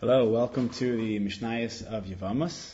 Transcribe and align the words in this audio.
Hello, 0.00 0.28
welcome 0.28 0.68
to 0.68 0.96
the 0.96 1.18
Mishnayos 1.18 1.82
of 1.82 2.04
Yevamos. 2.04 2.72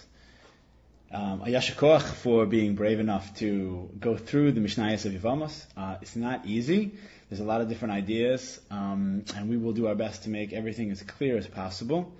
Um, 1.11 1.41
Ayashikoch 1.41 2.03
for 2.03 2.45
being 2.45 2.75
brave 2.75 3.01
enough 3.01 3.35
to 3.39 3.89
go 3.99 4.19
through 4.19 4.53
the 4.53 4.61
Mishnayos 4.61 5.07
of 5.07 5.13
Yevamos. 5.13 5.65
Uh, 5.75 5.97
it's 6.03 6.17
not 6.17 6.45
easy. 6.45 6.93
There's 7.31 7.41
a 7.41 7.45
lot 7.45 7.63
of 7.63 7.71
different 7.71 7.95
ideas, 7.95 8.61
um, 8.71 9.25
and 9.35 9.49
we 9.49 9.57
will 9.57 9.73
do 9.73 9.87
our 9.87 9.95
best 9.95 10.25
to 10.25 10.29
make 10.29 10.53
everything 10.53 10.91
as 10.91 11.03
clear 11.03 11.39
as 11.39 11.47
possible. 11.47 12.13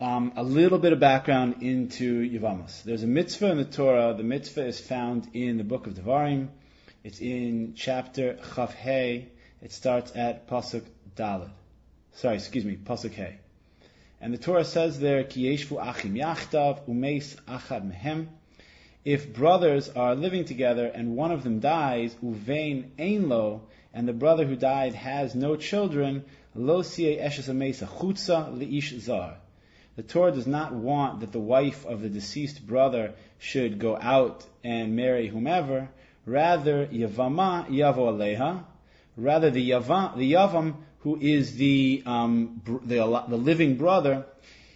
Um, 0.00 0.34
a 0.36 0.44
little 0.44 0.78
bit 0.78 0.92
of 0.92 1.00
background 1.00 1.60
into 1.60 2.20
Yevamos. 2.30 2.84
There's 2.84 3.02
a 3.02 3.08
mitzvah 3.08 3.50
in 3.50 3.58
the 3.58 3.64
Torah. 3.64 4.14
The 4.16 4.22
mitzvah 4.22 4.66
is 4.66 4.78
found 4.78 5.30
in 5.34 5.58
the 5.58 5.64
book 5.64 5.88
of 5.88 5.94
Devarim. 5.94 6.46
It's 7.02 7.20
in 7.20 7.74
chapter 7.74 8.34
Chav. 8.34 9.26
It 9.60 9.72
starts 9.72 10.12
at 10.14 10.46
pasuk 10.46 10.84
Dalad. 11.16 11.50
Sorry, 12.12 12.36
excuse 12.36 12.64
me, 12.64 12.76
pasuk 12.76 13.14
Hey. 13.14 13.40
And 14.22 14.34
the 14.34 14.38
Torah 14.38 14.64
says 14.64 15.00
there, 15.00 15.24
Ki 15.24 15.44
yeshvu 15.44 15.82
achim 15.82 16.14
yachtav 16.14 16.86
umeis 16.86 17.36
achad 17.46 17.90
mehem. 17.90 18.28
If 19.02 19.32
brothers 19.32 19.88
are 19.88 20.14
living 20.14 20.44
together 20.44 20.86
and 20.86 21.16
one 21.16 21.32
of 21.32 21.42
them 21.42 21.60
dies, 21.60 22.14
uvein 22.22 22.90
ein 22.98 23.30
lo, 23.30 23.62
and 23.94 24.06
the 24.06 24.12
brother 24.12 24.44
who 24.44 24.56
died 24.56 24.94
has 24.94 25.34
no 25.34 25.56
children, 25.56 26.24
lo 26.54 26.82
siye 26.82 27.18
eshes 27.18 27.48
amesa 27.48 27.88
chutza 27.88 28.54
leish 28.58 28.92
zar. 28.98 29.38
The 29.96 30.02
Torah 30.02 30.32
does 30.32 30.46
not 30.46 30.74
want 30.74 31.20
that 31.20 31.32
the 31.32 31.40
wife 31.40 31.86
of 31.86 32.02
the 32.02 32.10
deceased 32.10 32.66
brother 32.66 33.14
should 33.38 33.78
go 33.78 33.96
out 33.96 34.44
and 34.62 34.96
marry 34.96 35.28
whomever. 35.28 35.88
Rather, 36.26 36.86
yavama 36.86 37.68
yavo 37.68 38.12
aleha. 38.12 38.64
Rather, 39.16 39.50
the 39.50 39.70
yavam, 39.70 40.16
the 40.16 40.32
yavam 40.32 40.74
who 41.00 41.18
is 41.20 41.56
the, 41.56 42.02
um, 42.06 42.60
the, 42.64 43.24
the, 43.28 43.36
living 43.36 43.76
brother, 43.76 44.26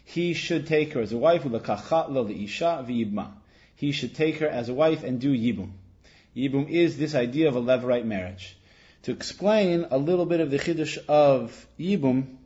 he 0.05 0.35
should 0.35 0.67
take 0.67 0.95
her 0.95 1.01
as 1.01 1.13
a 1.13 1.19
wife. 1.19 1.43
He 3.77 3.93
should 3.93 4.15
take 4.15 4.39
her 4.39 4.49
as 4.49 4.69
a 4.69 4.75
wife 4.75 5.05
and 5.05 5.21
do 5.21 5.33
yibum. 5.33 5.73
Yibum 6.35 6.69
is 6.69 6.97
this 6.97 7.15
idea 7.15 7.49
of 7.49 7.57
a 7.57 7.61
levirate 7.61 8.05
marriage. 8.05 8.57
To 9.03 9.13
explain 9.13 9.87
a 9.91 9.99
little 9.99 10.25
bit 10.25 10.41
of 10.41 10.51
the 10.51 10.59
chiddush 10.59 10.99
of 11.09 11.67
yibum, 11.79 12.37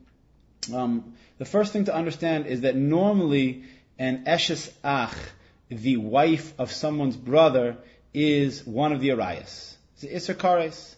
um, 0.73 1.13
the 1.37 1.45
first 1.45 1.71
thing 1.71 1.85
to 1.85 1.95
understand 1.95 2.47
is 2.47 2.61
that 2.61 2.75
normally 2.75 3.63
an 3.97 4.25
eshes 4.25 4.69
ach, 4.83 5.15
the 5.69 5.97
wife 5.97 6.53
of 6.59 6.71
someone's 6.71 7.15
brother, 7.15 7.77
is 8.13 8.65
one 8.65 8.91
of 8.91 8.99
the 8.99 9.09
arayas. 9.09 9.75
It's 10.01 10.27
the 10.27 10.35
kares 10.35 10.95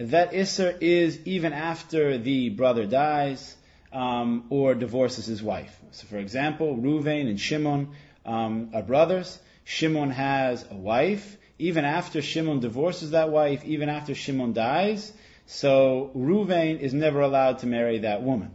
that 0.00 0.32
Isser 0.32 0.78
is 0.80 1.20
even 1.26 1.52
after 1.52 2.16
the 2.16 2.48
brother 2.48 2.86
dies 2.86 3.54
um, 3.92 4.46
or 4.48 4.74
divorces 4.74 5.26
his 5.26 5.42
wife. 5.42 5.78
So, 5.90 6.06
for 6.06 6.16
example, 6.16 6.74
Ruvain 6.74 7.28
and 7.28 7.38
Shimon 7.38 7.90
um, 8.24 8.70
are 8.72 8.82
brothers. 8.82 9.38
Shimon 9.64 10.10
has 10.10 10.64
a 10.70 10.74
wife. 10.74 11.36
Even 11.58 11.84
after 11.84 12.22
Shimon 12.22 12.60
divorces 12.60 13.10
that 13.10 13.30
wife, 13.30 13.62
even 13.66 13.90
after 13.90 14.14
Shimon 14.14 14.54
dies, 14.54 15.12
so 15.44 16.10
Ruvain 16.16 16.80
is 16.80 16.94
never 16.94 17.20
allowed 17.20 17.58
to 17.58 17.66
marry 17.66 17.98
that 17.98 18.22
woman. 18.22 18.52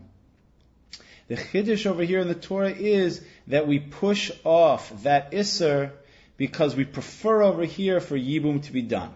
The 1.27 1.35
chiddush 1.35 1.85
over 1.85 2.03
here 2.03 2.21
in 2.21 2.27
the 2.27 2.33
Torah 2.33 2.71
is 2.71 3.23
that 3.47 3.67
we 3.67 3.79
push 3.79 4.31
off 4.43 5.03
that 5.03 5.31
Isser 5.31 5.91
because 6.37 6.75
we 6.75 6.85
prefer 6.85 7.43
over 7.43 7.65
here 7.65 7.99
for 7.99 8.17
Yibum 8.17 8.63
to 8.63 8.71
be 8.71 8.81
done 8.81 9.13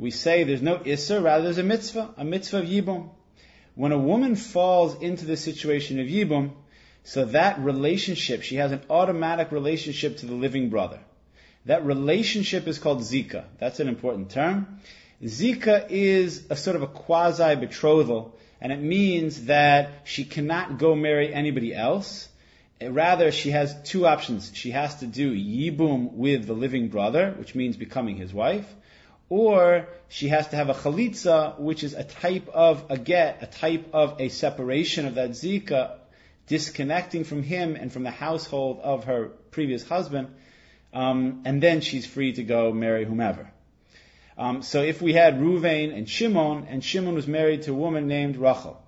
we 0.00 0.10
say 0.10 0.44
there's 0.44 0.62
no 0.62 0.78
Isser, 0.78 1.22
rather 1.22 1.44
there's 1.44 1.58
a 1.58 1.62
mitzvah, 1.62 2.14
a 2.16 2.24
mitzvah 2.24 2.60
of 2.60 2.64
Yibum. 2.64 3.10
When 3.74 3.92
a 3.92 3.98
woman 3.98 4.34
falls 4.34 5.00
into 5.02 5.26
the 5.26 5.36
situation 5.36 6.00
of 6.00 6.06
Yibum, 6.06 6.52
so 7.04 7.26
that 7.26 7.58
relationship, 7.60 8.42
she 8.42 8.56
has 8.56 8.72
an 8.72 8.80
automatic 8.88 9.52
relationship 9.52 10.16
to 10.18 10.26
the 10.26 10.34
living 10.34 10.70
brother. 10.70 11.00
That 11.66 11.84
relationship 11.84 12.66
is 12.66 12.78
called 12.78 13.00
Zika. 13.00 13.44
That's 13.58 13.78
an 13.78 13.88
important 13.88 14.30
term. 14.30 14.80
Zika 15.22 15.86
is 15.90 16.46
a 16.48 16.56
sort 16.56 16.76
of 16.76 16.82
a 16.82 16.86
quasi 16.86 17.54
betrothal, 17.56 18.34
and 18.58 18.72
it 18.72 18.80
means 18.80 19.44
that 19.44 19.90
she 20.04 20.24
cannot 20.24 20.78
go 20.78 20.94
marry 20.94 21.32
anybody 21.32 21.74
else. 21.74 22.26
Rather, 22.82 23.30
she 23.30 23.50
has 23.50 23.76
two 23.82 24.06
options. 24.06 24.50
She 24.54 24.70
has 24.70 24.96
to 25.00 25.06
do 25.06 25.34
Yibum 25.34 26.12
with 26.12 26.46
the 26.46 26.54
living 26.54 26.88
brother, 26.88 27.34
which 27.38 27.54
means 27.54 27.76
becoming 27.76 28.16
his 28.16 28.32
wife, 28.32 28.66
or 29.30 29.86
she 30.08 30.28
has 30.28 30.48
to 30.48 30.56
have 30.56 30.68
a 30.68 30.74
chalitza, 30.74 31.58
which 31.58 31.84
is 31.84 31.94
a 31.94 32.02
type 32.02 32.48
of 32.48 32.84
a 32.90 32.98
get, 32.98 33.42
a 33.42 33.46
type 33.46 33.88
of 33.92 34.20
a 34.20 34.28
separation 34.28 35.06
of 35.06 35.14
that 35.14 35.30
zika, 35.30 35.98
disconnecting 36.48 37.22
from 37.22 37.44
him 37.44 37.76
and 37.76 37.92
from 37.92 38.02
the 38.02 38.10
household 38.10 38.80
of 38.82 39.04
her 39.04 39.26
previous 39.52 39.88
husband, 39.88 40.34
um, 40.92 41.42
and 41.44 41.62
then 41.62 41.80
she's 41.80 42.04
free 42.04 42.32
to 42.32 42.42
go 42.42 42.72
marry 42.72 43.04
whomever. 43.04 43.48
Um, 44.36 44.62
so 44.62 44.82
if 44.82 45.00
we 45.00 45.12
had 45.12 45.38
Ruvain 45.38 45.96
and 45.96 46.08
Shimon, 46.08 46.66
and 46.68 46.82
Shimon 46.82 47.14
was 47.14 47.28
married 47.28 47.62
to 47.62 47.70
a 47.70 47.74
woman 47.74 48.08
named 48.08 48.36
Rachel, 48.36 48.82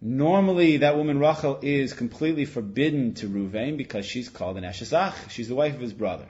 normally 0.00 0.78
that 0.78 0.96
woman 0.96 1.20
Rachel 1.20 1.60
is 1.62 1.92
completely 1.92 2.46
forbidden 2.46 3.14
to 3.14 3.28
Ruvain 3.28 3.76
because 3.76 4.06
she's 4.06 4.28
called 4.28 4.56
an 4.56 4.64
Eshesach, 4.64 5.30
she's 5.30 5.48
the 5.48 5.54
wife 5.54 5.74
of 5.74 5.80
his 5.80 5.92
brother. 5.92 6.26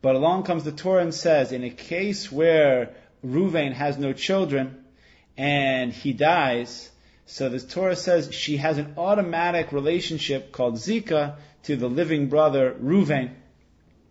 But 0.00 0.14
along 0.14 0.44
comes 0.44 0.64
the 0.64 0.72
Torah 0.72 1.02
and 1.02 1.14
says, 1.14 1.52
in 1.52 1.64
a 1.64 1.70
case 1.70 2.30
where 2.30 2.90
Ruvain 3.24 3.72
has 3.72 3.98
no 3.98 4.12
children 4.12 4.84
and 5.36 5.92
he 5.92 6.12
dies, 6.12 6.90
so 7.26 7.48
the 7.48 7.60
Torah 7.60 7.96
says 7.96 8.32
she 8.32 8.56
has 8.58 8.78
an 8.78 8.94
automatic 8.96 9.72
relationship 9.72 10.52
called 10.52 10.76
Zika 10.76 11.36
to 11.64 11.76
the 11.76 11.88
living 11.88 12.28
brother 12.28 12.74
Ruvain. 12.80 13.30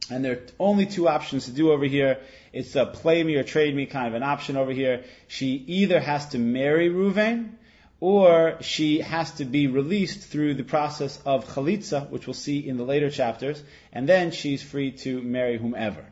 And 0.09 0.23
there 0.23 0.33
are 0.33 0.41
only 0.59 0.85
two 0.85 1.07
options 1.07 1.45
to 1.45 1.51
do 1.51 1.71
over 1.71 1.85
here. 1.85 2.19
It's 2.53 2.75
a 2.75 2.85
play 2.85 3.23
me 3.23 3.35
or 3.35 3.43
trade 3.43 3.75
me 3.75 3.85
kind 3.85 4.07
of 4.07 4.13
an 4.13 4.23
option 4.23 4.55
over 4.55 4.71
here. 4.71 5.03
She 5.27 5.63
either 5.67 5.99
has 5.99 6.27
to 6.29 6.37
marry 6.37 6.89
Ruvain, 6.89 7.49
or 7.99 8.57
she 8.61 8.99
has 8.99 9.31
to 9.33 9.45
be 9.45 9.67
released 9.67 10.21
through 10.21 10.53
the 10.53 10.63
process 10.63 11.19
of 11.25 11.47
chalitza, 11.47 12.09
which 12.09 12.27
we'll 12.27 12.33
see 12.33 12.67
in 12.67 12.77
the 12.77 12.83
later 12.83 13.09
chapters, 13.09 13.61
and 13.91 14.07
then 14.07 14.31
she's 14.31 14.61
free 14.61 14.91
to 14.91 15.21
marry 15.21 15.57
whomever. 15.57 16.05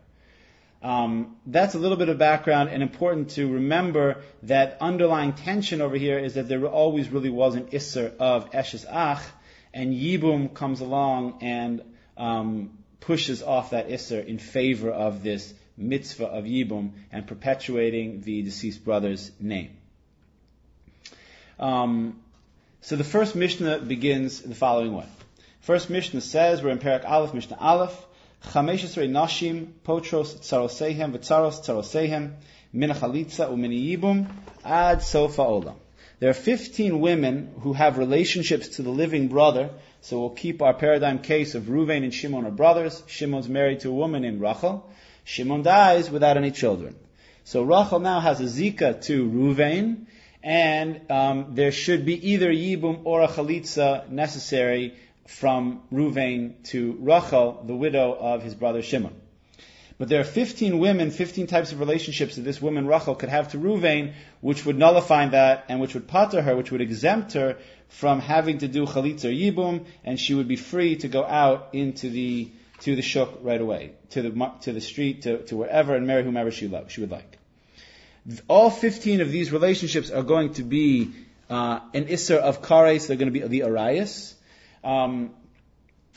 Um, 0.81 1.38
that's 1.46 1.73
a 1.73 1.79
little 1.79 1.97
bit 1.97 2.09
of 2.09 2.18
background 2.18 2.69
and 2.69 2.84
important 2.84 3.31
to 3.31 3.53
remember 3.53 4.22
that 4.44 4.78
underlying 4.81 5.34
tension 5.34 5.81
over 5.81 5.96
here 5.96 6.19
is 6.19 6.35
that 6.35 6.47
there 6.47 6.66
always 6.66 7.09
really 7.09 7.29
was 7.29 7.56
an 7.56 7.66
isser 7.68 8.16
of 8.17 8.52
eshes 8.52 8.85
ach, 8.88 9.23
and 9.73 9.94
yibum 9.94 10.53
comes 10.53 10.81
along 10.81 11.40
and 11.41 11.81
um, 12.17 12.78
pushes 13.00 13.41
off 13.44 13.72
that 13.72 13.90
isser 13.90 14.25
in 14.25 14.38
favor 14.38 14.90
of 14.90 15.23
this 15.23 15.53
mitzvah 15.78 16.28
of 16.28 16.46
yibum 16.46 16.91
and 17.12 17.28
perpetuating 17.28 18.22
the 18.22 18.44
deceased 18.44 18.85
brother's 18.85 19.31
name. 19.40 19.72
Um, 21.59 22.19
so 22.81 22.95
the 22.95 23.03
first 23.03 23.35
Mishnah 23.35 23.79
begins 23.79 24.41
in 24.41 24.49
the 24.49 24.55
following 24.55 24.93
way. 24.93 25.05
First 25.61 25.89
Mishnah 25.89 26.21
says, 26.21 26.61
we're 26.61 26.69
in 26.69 26.79
Perak 26.79 27.03
Aleph, 27.05 27.33
Mishnah 27.33 27.57
Aleph, 27.59 28.05
Chameshesrei 28.43 29.09
Nashim, 29.09 29.71
Potros 29.83 30.38
Tzarosehem, 30.39 31.11
V'tzaros 31.13 31.66
Tzarosehem, 31.66 32.33
Min 32.71 32.89
Chalitza 32.91 33.49
Umini 33.49 33.97
Yibum, 33.97 34.27
Ad 34.63 35.01
Sofa 35.01 35.41
Olam. 35.41 35.75
There 36.19 36.29
are 36.29 36.33
15 36.33 36.99
women 36.99 37.53
who 37.61 37.73
have 37.73 37.97
relationships 37.97 38.67
to 38.75 38.83
the 38.83 38.89
living 38.89 39.27
brother, 39.27 39.69
so 40.01 40.19
we'll 40.19 40.29
keep 40.29 40.61
our 40.61 40.73
paradigm 40.73 41.19
case 41.19 41.55
of 41.55 41.63
Ruvain 41.63 42.03
and 42.03 42.13
Shimon 42.13 42.45
are 42.45 42.51
brothers. 42.51 43.01
Shimon's 43.07 43.49
married 43.49 43.79
to 43.81 43.89
a 43.89 43.93
woman 43.93 44.22
named 44.22 44.39
Rachel. 44.39 44.87
Shimon 45.23 45.63
dies 45.63 46.09
without 46.11 46.37
any 46.37 46.51
children. 46.51 46.95
So 47.43 47.63
Rachel 47.63 47.99
now 47.99 48.19
has 48.19 48.39
a 48.39 48.43
zika 48.43 49.01
to 49.05 49.27
Ruvain, 49.27 50.05
and 50.45 51.01
um, 51.09 51.56
there 51.56 51.72
should 51.72 52.06
be 52.06 52.33
either 52.33 52.51
yibum 52.51 53.02
or 53.03 53.23
a 53.23 53.28
chalitza 53.28 54.08
necessary 54.09 54.93
from 55.25 55.81
Ruvain 55.91 56.64
to 56.66 56.96
Rachel, 56.99 57.64
the 57.66 57.75
widow 57.75 58.14
of 58.14 58.43
his 58.43 58.53
brother 58.53 58.84
Shimon. 58.84 59.16
But 59.97 60.08
there 60.08 60.20
are 60.20 60.25
15 60.25 60.78
women, 60.78 61.09
15 61.09 61.47
types 61.47 61.72
of 61.72 61.79
relationships 61.79 62.35
that 62.35 62.43
this 62.43 62.61
woman 62.61 62.85
Rachel 62.85 63.16
could 63.16 63.29
have 63.29 63.53
to 63.53 63.58
Ruvain, 63.58 64.14
which 64.41 64.67
would 64.67 64.78
nullify 64.78 65.28
that 65.29 65.66
and 65.67 65.81
which 65.81 65.96
would 65.96 66.08
pater 66.08 66.43
her, 66.43 66.55
which 66.55 66.72
would 66.72 66.81
exempt 66.81 67.34
her 67.34 67.58
from 67.87 68.20
having 68.20 68.59
to 68.59 68.67
do 68.67 68.85
chalitza 68.85 69.25
or 69.25 69.34
yibum, 69.34 69.85
and 70.03 70.20
she 70.20 70.35
would 70.35 70.47
be 70.47 70.58
free 70.58 70.96
to 70.97 71.08
go 71.08 71.25
out 71.25 71.70
into 71.73 72.09
the 72.11 72.52
to 72.81 72.96
the 72.96 73.02
shuk 73.02 73.40
right 73.41 73.61
away, 73.61 73.93
to 74.11 74.22
the 74.22 74.52
to 74.61 74.73
the 74.73 74.81
street, 74.81 75.23
to, 75.23 75.40
to 75.46 75.58
wherever, 75.58 75.96
and 75.96 76.05
marry 76.05 76.23
whomever 76.23 76.52
she 76.52 76.67
loved, 76.67 76.91
she 76.91 77.02
would 77.02 77.09
like 77.09 77.34
all 78.47 78.69
15 78.69 79.22
of 79.22 79.31
these 79.31 79.51
relationships 79.51 80.09
are 80.09 80.23
going 80.23 80.53
to 80.53 80.63
be 80.63 81.13
uh, 81.49 81.79
an 81.93 82.05
Isser 82.05 82.37
of 82.37 82.61
Kares, 82.61 83.07
they're 83.07 83.17
going 83.17 83.31
to 83.31 83.39
be 83.39 83.45
the 83.45 83.63
Arias. 83.63 84.35
Um, 84.83 85.31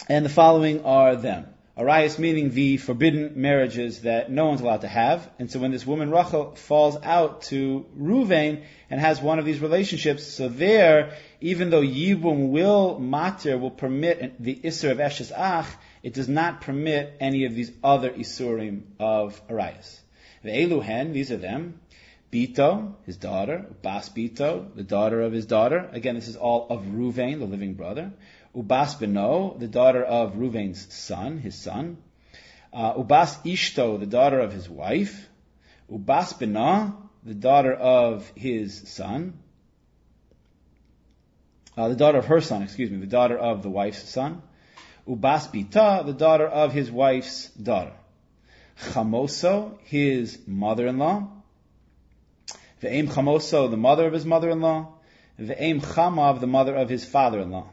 and 0.09 0.25
the 0.25 0.31
following 0.31 0.85
are 0.85 1.17
them. 1.17 1.47
Arias 1.77 2.19
meaning 2.19 2.51
the 2.51 2.77
forbidden 2.77 3.35
marriages 3.37 4.03
that 4.03 4.33
no 4.33 4.47
one's 4.47 4.61
allowed 4.61 4.81
to 4.81 4.89
have. 4.89 5.31
And 5.39 5.49
so 5.49 5.61
when 5.61 5.71
this 5.71 5.87
woman 5.87 6.11
Rachel 6.11 6.57
falls 6.57 6.97
out 7.03 7.43
to 7.43 7.87
Ruvain 7.97 8.65
and 8.91 9.01
has 9.01 9.21
one 9.21 9.39
of 9.39 9.45
these 9.45 9.61
relationships, 9.61 10.25
so 10.25 10.49
there, 10.49 11.17
even 11.41 11.71
though 11.71 11.83
Yibum 11.83 12.49
will 12.49 12.99
matter, 12.99 13.57
will 13.57 13.71
permit 13.71 14.43
the 14.43 14.57
Isser 14.57 14.91
of 14.91 14.99
Eshes 14.99 15.31
Ach, 15.31 15.67
it 16.03 16.15
does 16.15 16.29
not 16.29 16.63
permit 16.63 17.17
any 17.21 17.45
of 17.45 17.55
these 17.55 17.71
other 17.85 18.11
Isurim 18.11 18.83
of 18.99 19.41
Arias. 19.49 20.01
The 20.43 20.51
Eluhen, 20.51 21.13
these 21.13 21.31
are 21.33 21.37
them. 21.37 21.81
Bito, 22.31 22.95
his 23.07 23.17
daughter. 23.17 23.67
Bas 23.83 24.11
Bito, 24.11 24.75
the 24.75 24.83
daughter 24.83 25.23
of 25.23 25.33
his 25.33 25.47
daughter. 25.47 25.89
Again, 25.93 26.15
this 26.15 26.29
is 26.29 26.37
all 26.37 26.67
of 26.69 26.85
Ruvain, 26.85 27.39
the 27.39 27.47
living 27.47 27.75
brother. 27.75 28.13
Ubas 28.55 28.99
Beno, 28.99 29.59
the 29.59 29.69
daughter 29.69 30.03
of 30.03 30.35
Ruvain's 30.35 30.93
son, 30.93 31.39
his 31.39 31.55
son. 31.55 31.99
Uh, 32.73 32.95
Ubas 32.95 33.43
Ishto, 33.45 33.99
the 33.99 34.07
daughter 34.07 34.41
of 34.41 34.53
his 34.53 34.69
wife. 34.69 35.29
Ubas 35.91 36.39
Bena, 36.39 36.97
the 37.25 37.35
daughter 37.35 37.73
of 37.73 38.31
his 38.35 38.89
son. 38.89 39.39
Uh, 41.77 41.89
the 41.89 41.97
daughter 41.97 42.19
of 42.19 42.27
her 42.27 42.41
son, 42.41 42.63
excuse 42.63 42.91
me, 42.91 42.99
the 42.99 43.07
daughter 43.07 43.39
of 43.39 43.63
the 43.63 43.71
wife's 43.71 44.09
son. 44.09 44.43
Ubas 45.07 45.49
Bita, 45.51 46.05
the 46.05 46.13
daughter 46.13 46.47
of 46.47 46.73
his 46.73 46.91
wife's 46.91 47.49
daughter. 47.51 47.93
Chamoso, 48.81 49.79
his 49.85 50.39
mother-in-law. 50.47 51.29
Ve'em 52.83 53.09
Chamoso, 53.09 53.71
the 53.71 53.77
mother 53.77 54.07
of 54.07 54.13
his 54.13 54.25
mother-in-law. 54.25 54.89
Ve'em 55.41 55.81
Chamav, 55.81 56.41
the 56.41 56.47
mother 56.47 56.75
of 56.75 56.89
his 56.89 57.05
father-in-law. 57.05 57.67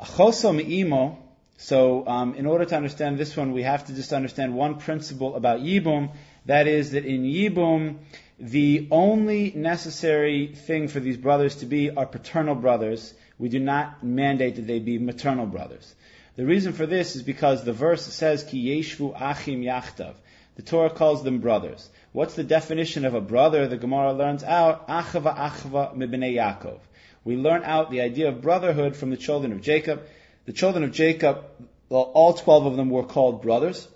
Achoso 0.00 0.54
me'imo. 0.54 1.18
So, 1.58 2.06
um, 2.06 2.34
in 2.36 2.46
order 2.46 2.64
to 2.64 2.74
understand 2.74 3.18
this 3.18 3.36
one, 3.36 3.52
we 3.52 3.64
have 3.64 3.86
to 3.86 3.92
just 3.92 4.14
understand 4.14 4.54
one 4.54 4.76
principle 4.76 5.36
about 5.36 5.60
Yibum. 5.60 6.12
That 6.46 6.66
is 6.66 6.92
that 6.92 7.04
in 7.04 7.24
Yibum, 7.24 7.98
the 8.38 8.88
only 8.90 9.52
necessary 9.54 10.46
thing 10.46 10.88
for 10.88 11.00
these 11.00 11.18
brothers 11.18 11.56
to 11.56 11.66
be 11.66 11.90
are 11.90 12.06
paternal 12.06 12.54
brothers. 12.54 13.12
We 13.38 13.50
do 13.50 13.58
not 13.58 14.02
mandate 14.02 14.56
that 14.56 14.66
they 14.66 14.78
be 14.78 14.98
maternal 14.98 15.44
brothers. 15.44 15.94
The 16.36 16.46
reason 16.46 16.72
for 16.72 16.86
this 16.86 17.16
is 17.16 17.22
because 17.22 17.64
the 17.64 17.72
verse 17.72 18.04
says, 18.04 18.44
Ki 18.44 18.80
yeshvu 18.80 19.14
achim 19.20 19.62
yachtav. 19.62 20.14
The 20.56 20.62
Torah 20.62 20.90
calls 20.90 21.22
them 21.22 21.38
brothers. 21.38 21.88
What's 22.12 22.34
the 22.34 22.44
definition 22.44 23.04
of 23.04 23.14
a 23.14 23.20
brother? 23.20 23.66
The 23.66 23.76
Gemara 23.76 24.12
learns 24.12 24.44
out, 24.44 24.88
achava 24.88 25.36
achava 25.36 25.96
mibnei 25.96 26.34
Yaakov 26.34 26.80
we 27.24 27.36
learn 27.36 27.62
out 27.64 27.90
the 27.90 28.00
idea 28.00 28.28
of 28.28 28.40
brotherhood 28.40 28.96
from 28.96 29.10
the 29.10 29.16
children 29.16 29.52
of 29.52 29.60
Jacob. 29.60 30.02
The 30.46 30.52
children 30.52 30.84
of 30.84 30.92
Jacob, 30.92 31.44
well, 31.88 32.10
all 32.14 32.34
12 32.34 32.66
of 32.66 32.76
them 32.76 32.90
were 32.90 33.04
called 33.04 33.42
brothers, 33.42 33.86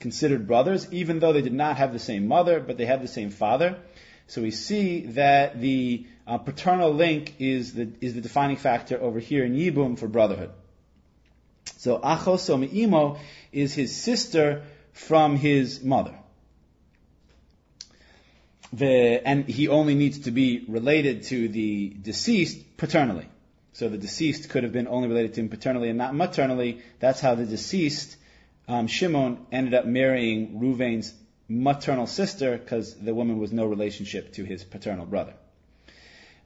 considered 0.00 0.46
brothers, 0.46 0.92
even 0.92 1.20
though 1.20 1.32
they 1.32 1.42
did 1.42 1.54
not 1.54 1.78
have 1.78 1.92
the 1.92 1.98
same 1.98 2.28
mother, 2.28 2.60
but 2.60 2.76
they 2.76 2.84
had 2.84 3.02
the 3.02 3.08
same 3.08 3.30
father. 3.30 3.76
So 4.26 4.42
we 4.42 4.50
see 4.50 5.06
that 5.06 5.60
the 5.60 6.06
uh, 6.26 6.38
paternal 6.38 6.92
link 6.92 7.34
is 7.38 7.74
the, 7.74 7.90
is 8.00 8.14
the 8.14 8.20
defining 8.20 8.56
factor 8.56 9.00
over 9.00 9.18
here 9.18 9.44
in 9.44 9.54
Yibum 9.54 9.98
for 9.98 10.08
brotherhood. 10.08 10.50
So 11.76 11.98
Achos 11.98 12.48
Imo 12.74 13.18
is 13.52 13.74
his 13.74 13.94
sister 13.94 14.62
from 14.92 15.36
his 15.36 15.82
mother 15.82 16.14
the, 18.74 19.22
and 19.26 19.44
he 19.48 19.68
only 19.68 19.94
needs 19.94 20.20
to 20.20 20.30
be 20.30 20.64
related 20.68 21.24
to 21.24 21.48
the 21.48 21.90
deceased 21.90 22.76
paternally. 22.76 23.28
So 23.72 23.88
the 23.88 23.98
deceased 23.98 24.50
could 24.50 24.62
have 24.64 24.72
been 24.72 24.88
only 24.88 25.08
related 25.08 25.34
to 25.34 25.40
him 25.40 25.48
paternally 25.48 25.88
and 25.88 25.98
not 25.98 26.14
maternally. 26.14 26.82
That's 27.00 27.20
how 27.20 27.34
the 27.34 27.44
deceased 27.44 28.16
um, 28.68 28.86
Shimon 28.86 29.46
ended 29.52 29.74
up 29.74 29.84
marrying 29.84 30.60
Ruvain's 30.60 31.12
maternal 31.48 32.06
sister 32.06 32.56
because 32.56 32.94
the 32.94 33.14
woman 33.14 33.38
was 33.38 33.52
no 33.52 33.66
relationship 33.66 34.32
to 34.34 34.44
his 34.44 34.64
paternal 34.64 35.06
brother. 35.06 35.34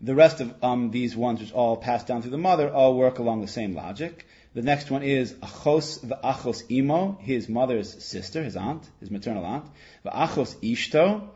The 0.01 0.15
rest 0.15 0.41
of 0.41 0.55
um, 0.63 0.91
these 0.91 1.17
ones, 1.17 1.41
which 1.41 1.53
all 1.53 1.77
pass 1.77 2.05
down 2.05 2.23
through 2.23 2.31
the 2.31 2.39
mother, 2.39 2.73
all 2.73 2.97
work 2.97 3.19
along 3.19 3.41
the 3.41 3.49
same 3.49 3.75
logic. 3.75 4.27
The 4.55 4.63
next 4.63 4.91
one 4.91 5.03
is 5.03 5.35
Achos 5.35 6.05
Achos 6.23 6.71
Imo, 6.71 7.19
his 7.21 7.49
mother's 7.49 8.03
sister, 8.03 8.43
his 8.43 8.57
aunt, 8.57 8.89
his 9.01 9.11
maternal 9.11 9.45
aunt. 9.45 9.67
Achos 10.07 10.57
Ishto, 10.63 11.29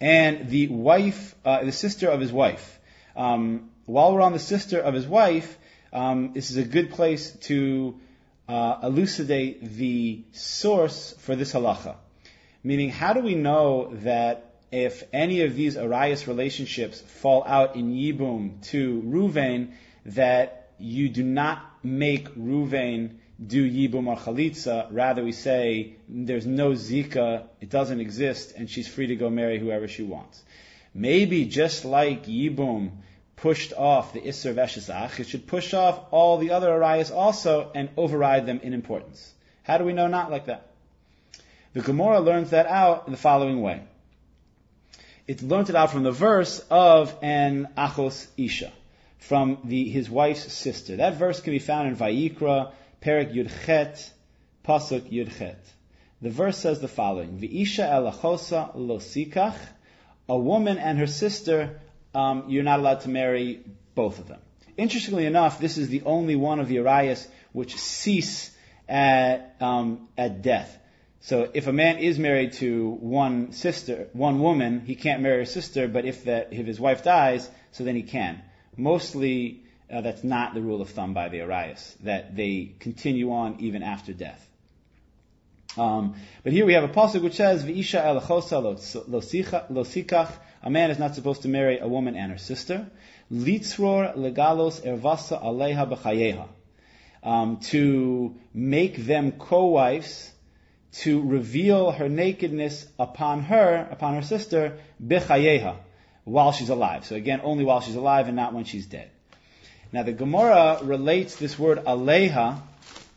and 0.00 0.48
the 0.48 0.68
wife, 0.68 1.34
uh, 1.44 1.64
the 1.64 1.72
sister 1.72 2.08
of 2.08 2.20
his 2.20 2.32
wife. 2.32 2.78
Um, 3.16 3.70
while 3.86 4.14
we're 4.14 4.22
on 4.22 4.32
the 4.32 4.38
sister 4.38 4.78
of 4.80 4.94
his 4.94 5.06
wife, 5.06 5.58
um, 5.92 6.32
this 6.32 6.50
is 6.50 6.56
a 6.56 6.64
good 6.64 6.90
place 6.90 7.32
to 7.42 8.00
uh, 8.48 8.78
elucidate 8.82 9.76
the 9.76 10.22
source 10.32 11.14
for 11.18 11.36
this 11.36 11.52
halacha. 11.52 11.96
Meaning, 12.62 12.90
how 12.90 13.12
do 13.12 13.20
we 13.20 13.34
know 13.34 13.90
that 14.02 14.54
if 14.70 15.02
any 15.12 15.42
of 15.42 15.54
these 15.54 15.76
Arias 15.76 16.26
relationships 16.26 17.00
fall 17.00 17.44
out 17.44 17.76
in 17.76 17.92
Yibum 17.92 18.62
to 18.68 19.02
Ruvain, 19.02 19.72
that 20.06 20.61
you 20.82 21.08
do 21.08 21.22
not 21.22 21.64
make 21.82 22.34
Ruvain 22.34 23.16
do 23.44 23.68
Yibum 23.68 24.06
or 24.06 24.16
Chalitza. 24.16 24.86
Rather, 24.90 25.24
we 25.24 25.32
say 25.32 25.94
there's 26.08 26.46
no 26.46 26.72
Zika, 26.72 27.44
it 27.60 27.70
doesn't 27.70 28.00
exist, 28.00 28.54
and 28.56 28.68
she's 28.68 28.88
free 28.88 29.08
to 29.08 29.16
go 29.16 29.30
marry 29.30 29.58
whoever 29.58 29.88
she 29.88 30.02
wants. 30.02 30.42
Maybe 30.94 31.44
just 31.46 31.84
like 31.84 32.26
Yibum 32.26 32.90
pushed 33.36 33.72
off 33.72 34.12
the 34.12 34.20
Isser 34.20 34.54
Veshesach, 34.54 35.18
it 35.18 35.26
should 35.26 35.46
push 35.46 35.74
off 35.74 36.00
all 36.10 36.38
the 36.38 36.50
other 36.50 36.70
Arias 36.70 37.10
also 37.10 37.70
and 37.74 37.88
override 37.96 38.46
them 38.46 38.60
in 38.62 38.72
importance. 38.72 39.32
How 39.62 39.78
do 39.78 39.84
we 39.84 39.92
know 39.92 40.06
not 40.06 40.30
like 40.30 40.46
that? 40.46 40.68
The 41.72 41.80
Gemara 41.80 42.20
learns 42.20 42.50
that 42.50 42.66
out 42.66 43.06
in 43.06 43.12
the 43.12 43.18
following 43.18 43.62
way. 43.62 43.82
It 45.26 45.42
learned 45.42 45.70
it 45.70 45.76
out 45.76 45.90
from 45.90 46.02
the 46.02 46.12
verse 46.12 46.64
of 46.70 47.16
an 47.22 47.68
Achos 47.76 48.26
Isha, 48.36 48.72
from 49.22 49.58
the, 49.64 49.88
his 49.88 50.10
wife's 50.10 50.52
sister. 50.52 50.96
That 50.96 51.14
verse 51.14 51.40
can 51.40 51.52
be 51.52 51.58
found 51.58 51.88
in 51.88 51.96
Vayikra, 51.96 52.72
Perik 53.00 53.32
Yudchet, 53.32 54.10
Pasuk 54.64 55.10
Yudchet. 55.12 55.58
The 56.20 56.30
verse 56.30 56.58
says 56.58 56.80
the 56.80 56.88
following: 56.88 57.38
V'isha 57.38 57.88
elachosa 57.88 58.76
losikach. 58.76 59.56
A 60.28 60.38
woman 60.38 60.78
and 60.78 60.98
her 60.98 61.06
sister, 61.06 61.80
um, 62.14 62.44
you're 62.48 62.62
not 62.62 62.78
allowed 62.78 63.00
to 63.00 63.08
marry 63.08 63.60
both 63.94 64.18
of 64.18 64.28
them. 64.28 64.40
Interestingly 64.76 65.26
enough, 65.26 65.58
this 65.58 65.78
is 65.78 65.88
the 65.88 66.02
only 66.02 66.36
one 66.36 66.60
of 66.60 66.68
the 66.68 66.78
Arias 66.78 67.26
which 67.52 67.76
cease 67.76 68.56
at 68.88 69.56
um, 69.60 70.08
at 70.16 70.42
death. 70.42 70.78
So 71.20 71.48
if 71.54 71.66
a 71.66 71.72
man 71.72 71.98
is 71.98 72.18
married 72.18 72.54
to 72.54 72.90
one 72.90 73.52
sister, 73.52 74.08
one 74.12 74.40
woman, 74.40 74.80
he 74.80 74.96
can't 74.96 75.22
marry 75.22 75.38
her 75.38 75.44
sister. 75.44 75.86
But 75.86 76.04
if 76.04 76.24
that 76.24 76.52
if 76.52 76.66
his 76.66 76.80
wife 76.80 77.04
dies, 77.04 77.48
so 77.72 77.84
then 77.84 77.94
he 77.94 78.02
can. 78.02 78.42
Mostly 78.76 79.62
uh, 79.90 80.00
that's 80.00 80.24
not 80.24 80.54
the 80.54 80.62
rule 80.62 80.80
of 80.80 80.90
thumb 80.90 81.12
by 81.12 81.28
the 81.28 81.42
Arias, 81.42 81.96
that 82.02 82.34
they 82.34 82.74
continue 82.80 83.32
on 83.32 83.56
even 83.60 83.82
after 83.82 84.12
death. 84.12 84.48
Um, 85.76 86.14
but 86.42 86.52
here 86.52 86.66
we 86.66 86.74
have 86.74 86.84
a 86.84 86.88
pasuk 86.88 87.22
which 87.22 87.34
says, 87.34 87.64
"V'isha 87.64 88.02
elachosa 88.04 88.62
losikach." 89.70 90.32
A 90.62 90.70
man 90.70 90.90
is 90.90 90.98
not 90.98 91.14
supposed 91.14 91.42
to 91.42 91.48
marry 91.48 91.78
a 91.78 91.88
woman 91.88 92.14
and 92.14 92.30
her 92.30 92.38
sister. 92.38 92.86
Litzror 93.32 94.16
legalos 94.16 94.80
ervasa 94.82 95.42
aleha 95.42 95.88
b'chayeha. 95.88 96.48
Um, 97.22 97.58
to 97.70 98.36
make 98.52 98.96
them 98.96 99.32
co-wives, 99.32 100.30
to 100.92 101.22
reveal 101.22 101.90
her 101.90 102.08
nakedness 102.08 102.86
upon 102.98 103.42
her, 103.44 103.88
upon 103.90 104.14
her 104.14 104.22
sister, 104.22 104.78
b'chayeha, 105.04 105.76
while 106.24 106.52
she's 106.52 106.68
alive. 106.68 107.04
So 107.04 107.16
again, 107.16 107.40
only 107.42 107.64
while 107.64 107.80
she's 107.80 107.96
alive 107.96 108.26
and 108.28 108.36
not 108.36 108.52
when 108.54 108.64
she's 108.64 108.86
dead. 108.86 109.10
Now 109.92 110.02
the 110.02 110.12
Gemara 110.12 110.80
relates 110.82 111.36
this 111.36 111.58
word 111.58 111.84
aleha 111.84 112.60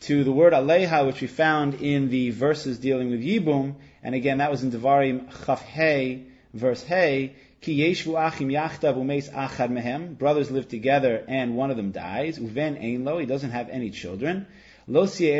to 0.02 0.24
the 0.24 0.32
word 0.32 0.54
aleha, 0.54 1.06
which 1.06 1.22
we 1.22 1.28
found 1.28 1.76
in 1.76 2.10
the 2.10 2.32
verses 2.32 2.78
dealing 2.78 3.12
with 3.12 3.22
Yibum, 3.22 3.76
and 4.04 4.14
again 4.14 4.40
that 4.40 4.52
was 4.52 4.64
in 4.64 4.72
Devarim 4.72 5.28
Chaf 5.46 5.62
Hey, 5.62 6.24
verse 6.54 6.84
Hey, 6.84 7.34
Ki 7.62 7.80
yeshvu 7.80 8.16
achim 8.16 8.50
yachtav 8.50 8.96
umeis 8.96 9.32
achad 9.32 9.72
mehem. 9.72 10.16
Brothers 10.18 10.52
live 10.52 10.68
together 10.70 11.24
and 11.28 11.56
one 11.56 11.72
of 11.72 11.78
them 11.78 11.92
dies. 11.92 12.38
Uven 12.38 12.78
ein 12.78 13.20
he 13.20 13.26
doesn't 13.26 13.50
have 13.50 13.70
any 13.70 13.90
children. 13.90 14.46
Lo. 14.88 15.01
We 15.04 15.32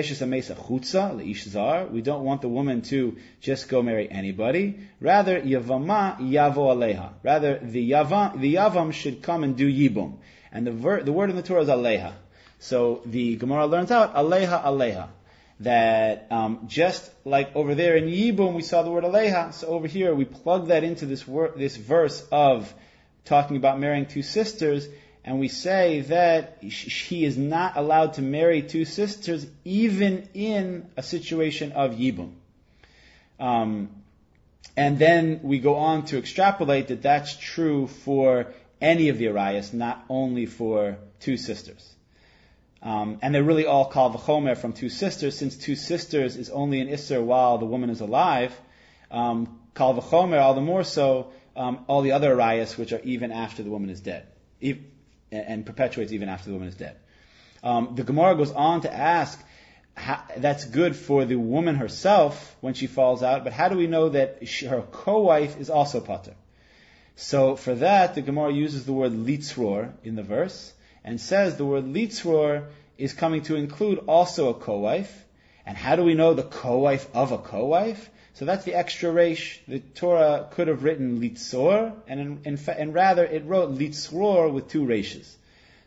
don't 2.02 2.24
want 2.24 2.42
the 2.42 2.50
woman 2.50 2.82
to 2.84 3.18
just 3.42 3.70
go 3.70 3.84
marry 3.84 4.10
anybody. 4.10 4.80
Rather, 5.00 5.40
yavama 5.40 6.20
yavo 6.20 6.74
aleha. 6.76 7.14
Rather, 7.22 7.60
the 7.60 7.92
yavam, 7.92 8.40
the 8.40 8.56
yavam 8.56 8.92
should 8.92 9.22
come 9.22 9.44
and 9.44 9.56
do 9.56 9.72
yibum. 9.72 10.18
And 10.52 10.66
the, 10.66 10.72
ver- 10.72 11.04
the 11.04 11.14
word 11.14 11.30
in 11.30 11.36
the 11.36 11.44
Torah 11.44 11.62
is 11.62 11.70
aleha. 11.70 12.14
So 12.60 13.02
the 13.06 13.36
Gemara 13.36 13.68
learns 13.68 13.92
out 13.92 14.16
aleha 14.16 14.64
aleha. 14.64 15.10
That 15.60 16.28
um, 16.32 16.62
just 16.68 17.10
like 17.24 17.56
over 17.56 17.76
there 17.76 17.96
in 17.96 18.06
Yibum 18.06 18.56
we 18.56 18.62
saw 18.62 18.82
the 18.82 18.92
word 18.92 19.06
aleha, 19.06 19.54
so 19.54 19.68
over 19.68 19.88
here 19.88 20.14
we 20.14 20.26
plug 20.26 20.68
that 20.68 20.84
into 20.84 21.06
this 21.06 21.24
this 21.56 21.78
verse 21.78 22.28
of 22.30 22.74
talking 23.24 23.56
about 23.56 23.80
marrying 23.80 24.06
two 24.06 24.22
sisters, 24.22 24.88
and 25.26 25.40
we 25.40 25.48
say 25.48 26.02
that 26.02 26.60
he 26.62 27.26
is 27.26 27.36
not 27.36 27.78
allowed 27.78 28.14
to 28.14 28.22
marry 28.22 28.62
two 28.62 28.86
sisters 28.86 29.48
even 29.66 30.30
in 30.36 30.88
a 30.96 31.02
situation 31.02 31.72
of 31.72 31.94
Yibum. 31.96 32.34
Um, 33.40 33.90
and 34.78 35.00
then 35.00 35.40
we 35.42 35.58
go 35.58 35.76
on 35.76 36.06
to 36.06 36.20
extrapolate 36.20 36.90
that 36.90 37.02
that's 37.02 37.36
true 37.36 37.88
for 37.88 38.54
any 38.80 39.10
of 39.10 39.18
the 39.18 39.30
Arias, 39.30 39.74
not 39.74 40.06
only 40.10 40.46
for 40.46 40.98
two 41.20 41.38
sisters. 41.38 41.92
Um, 42.84 43.18
and 43.24 43.34
they're 43.34 43.42
really 43.42 43.66
all 43.66 43.86
called 43.86 44.14
v'chomer 44.14 44.56
from 44.56 44.74
two 44.74 44.90
sisters, 44.90 45.36
since 45.36 45.58
two 45.58 45.76
sisters 45.76 46.36
is 46.36 46.52
only 46.52 46.82
an 46.82 46.88
isser 46.88 47.24
while 47.24 47.58
the 47.58 47.66
woman 47.66 47.90
is 47.90 48.00
alive. 48.00 48.56
Um, 49.10 49.60
kal 49.74 49.96
v'chomer, 49.96 50.40
all 50.40 50.54
the 50.54 50.62
more 50.62 50.84
so, 50.84 51.32
um, 51.56 51.84
all 51.88 52.04
the 52.04 52.12
other 52.12 52.40
Arias, 52.40 52.78
which 52.78 52.94
are 52.94 53.02
even 53.04 53.32
after 53.32 53.64
the 53.64 53.72
woman 53.72 53.90
is 53.90 54.02
dead, 54.02 54.28
and 55.32 55.66
perpetuates 55.66 56.12
even 56.12 56.30
after 56.30 56.48
the 56.48 56.54
woman 56.54 56.68
is 56.68 56.76
dead. 56.76 56.98
Um, 57.64 57.96
the 57.96 58.04
Gemara 58.04 58.36
goes 58.36 58.52
on 58.52 58.82
to 58.82 58.94
ask, 58.94 59.44
how, 59.96 60.22
that's 60.38 60.66
good 60.66 60.96
for 60.96 61.26
the 61.26 61.38
woman 61.38 61.76
herself 61.76 62.56
when 62.62 62.74
she 62.74 62.88
falls 62.88 63.24
out, 63.24 63.44
but 63.44 63.54
how 63.54 63.70
do 63.70 63.78
we 63.78 63.88
know 63.88 64.10
that 64.10 64.48
she, 64.48 64.66
her 64.66 64.82
co-wife 64.82 65.60
is 65.60 65.70
also 65.70 66.00
pater? 66.00 66.36
So 67.16 67.56
for 67.56 67.76
that, 67.76 68.16
the 68.16 68.22
Gemara 68.22 68.54
uses 68.54 68.86
the 68.86 68.94
word 68.94 69.14
litzror 69.14 69.94
in 70.04 70.16
the 70.16 70.24
verse 70.24 70.74
and 71.04 71.20
says 71.20 71.56
the 71.56 71.66
word 71.66 71.86
litzror 71.86 72.68
is 72.98 73.14
coming 73.14 73.42
to 73.44 73.56
include 73.56 74.00
also 74.08 74.50
a 74.50 74.54
co-wife. 74.54 75.24
And 75.66 75.78
how 75.78 75.96
do 75.96 76.04
we 76.04 76.14
know 76.14 76.34
the 76.34 76.44
co-wife 76.44 77.08
of 77.14 77.32
a 77.32 77.38
co-wife? 77.38 78.10
So 78.36 78.44
that's 78.44 78.66
the 78.66 78.76
extra 78.76 79.12
resh. 79.12 79.62
The 79.66 79.80
Torah 79.80 80.48
could 80.52 80.68
have 80.68 80.84
written 80.84 81.22
litzor, 81.22 81.94
and 82.06 82.20
in, 82.20 82.42
in, 82.44 82.60
and 82.68 82.94
rather 82.94 83.24
it 83.24 83.46
wrote 83.46 83.78
litzror 83.78 84.52
with 84.52 84.68
two 84.68 84.86
reshes. 84.86 85.34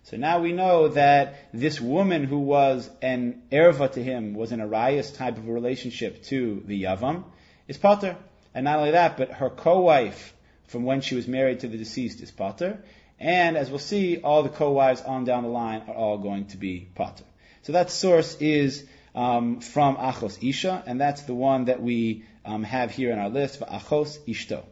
So 0.05 0.17
now 0.17 0.41
we 0.41 0.53
know 0.53 0.89
that 0.89 1.51
this 1.53 1.79
woman 1.79 2.25
who 2.25 2.39
was 2.39 2.89
an 3.03 3.43
erva 3.53 3.93
to 3.93 4.03
him, 4.03 4.33
was 4.33 4.51
in 4.51 4.61
a 4.63 4.67
rayas 4.67 5.15
type 5.15 5.37
of 5.37 5.47
relationship 5.47 6.23
to 6.25 6.63
the 6.65 6.85
yavam, 6.85 7.25
is 7.69 7.77
pater. 7.77 8.17
And 8.55 8.65
not 8.65 8.79
only 8.79 8.93
that, 8.93 9.19
but 9.19 9.31
her 9.33 9.51
co-wife 9.51 10.33
from 10.69 10.85
when 10.85 11.03
she 11.03 11.17
was 11.17 11.29
married 11.29 11.61
to 11.61 11.69
the 11.69 11.77
deceased 11.77 12.23
is 12.23 12.31
pater. 12.31 12.83
And 13.21 13.59
as 13.59 13.69
we'll 13.69 13.79
see, 13.79 14.23
all 14.23 14.43
the 14.43 14.49
co-wives 14.49 15.03
on 15.03 15.27
down 15.27 15.43
the 15.43 15.51
line 15.51 15.83
are 15.87 15.95
all 15.95 16.17
going 16.17 16.47
to 16.47 16.57
be 16.57 16.89
pater. 16.95 17.25
So 17.61 17.73
that 17.73 17.91
source 17.91 18.37
is 18.41 18.87
um, 19.15 19.61
from 19.61 19.97
Achos 19.97 20.39
Isha, 20.49 20.85
and 20.87 21.01
that's 21.01 21.23
the 21.23 21.35
one 21.35 21.67
that 21.67 21.83
we 21.83 22.25
um, 22.49 22.63
have 22.65 22.91
here 22.91 23.13
in 23.13 23.19
our 23.19 23.29
list, 23.29 23.61
Achos 23.61 24.19
Ishto. 24.27 24.65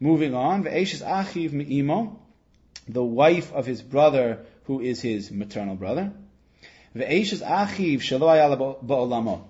Moving 0.00 0.34
on, 0.34 0.64
Ve'eshes 0.64 1.02
Achiv 1.02 2.16
the 2.88 3.04
wife 3.04 3.52
of 3.52 3.66
his 3.66 3.82
brother, 3.82 4.44
who 4.64 4.80
is 4.80 5.00
his 5.00 5.30
maternal 5.30 5.76
brother. 5.76 6.12
Ve'eshes 6.96 7.42
Achiv 7.46 7.98
Shelo 7.98 8.82
Ba'olamo. 8.84 9.44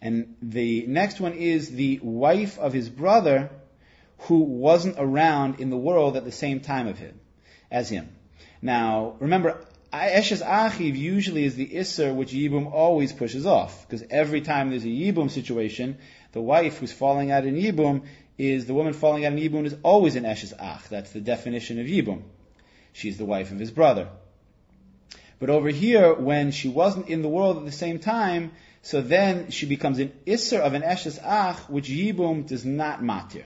And 0.00 0.36
the 0.40 0.86
next 0.86 1.20
one 1.20 1.34
is 1.34 1.70
the 1.70 2.00
wife 2.02 2.58
of 2.58 2.72
his 2.72 2.88
brother, 2.88 3.50
who 4.22 4.38
wasn't 4.38 4.96
around 4.98 5.60
in 5.60 5.70
the 5.70 5.76
world 5.76 6.16
at 6.16 6.24
the 6.24 6.32
same 6.32 6.60
time 6.60 6.86
of 6.86 6.98
him, 6.98 7.20
as 7.70 7.88
him. 7.88 8.08
Now, 8.62 9.16
remember, 9.20 9.60
Eshes 9.92 10.44
Achiv 10.44 10.96
usually 10.96 11.44
is 11.44 11.54
the 11.54 11.66
Isser 11.66 12.14
which 12.14 12.32
Yibum 12.32 12.70
always 12.70 13.12
pushes 13.12 13.46
off, 13.46 13.86
because 13.86 14.04
every 14.10 14.42
time 14.42 14.70
there's 14.70 14.84
a 14.84 14.88
Yibum 14.88 15.30
situation, 15.30 15.98
the 16.32 16.40
wife 16.40 16.78
who's 16.78 16.92
falling 16.92 17.30
out 17.30 17.46
in 17.46 17.54
Yibum 17.54 18.02
is 18.36 18.66
the 18.66 18.74
woman 18.74 18.92
falling 18.92 19.24
out 19.24 19.32
in 19.32 19.38
Yibum 19.38 19.66
is 19.66 19.76
always 19.82 20.16
an 20.16 20.24
Eshes 20.24 20.52
Ach. 20.58 20.88
That's 20.88 21.10
the 21.10 21.20
definition 21.20 21.80
of 21.80 21.86
Yibum. 21.86 22.22
She's 22.92 23.18
the 23.18 23.24
wife 23.24 23.50
of 23.50 23.58
his 23.58 23.70
brother. 23.70 24.08
But 25.38 25.50
over 25.50 25.68
here, 25.68 26.14
when 26.14 26.50
she 26.50 26.68
wasn't 26.68 27.08
in 27.08 27.22
the 27.22 27.28
world 27.28 27.58
at 27.58 27.64
the 27.64 27.72
same 27.72 27.98
time, 27.98 28.52
so 28.82 29.00
then 29.00 29.50
she 29.50 29.66
becomes 29.66 29.98
an 29.98 30.12
Isser 30.26 30.60
of 30.60 30.74
an 30.74 30.82
Eshes 30.82 31.18
Ach, 31.22 31.56
which 31.68 31.88
Yibum 31.88 32.46
does 32.46 32.64
not 32.64 33.00
matir. 33.00 33.44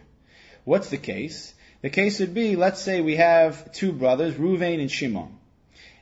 What's 0.65 0.91
the 0.91 0.99
case? 0.99 1.55
The 1.83 1.91
case 1.91 2.21
would 2.21 2.33
be, 2.33 2.57
let's 2.57 2.81
say 2.81 3.01
we 3.01 3.17
have 3.17 3.73
two 3.73 3.93
brothers, 3.93 4.35
Ruvain 4.35 4.81
and 4.81 4.91
Shimon. 4.91 5.37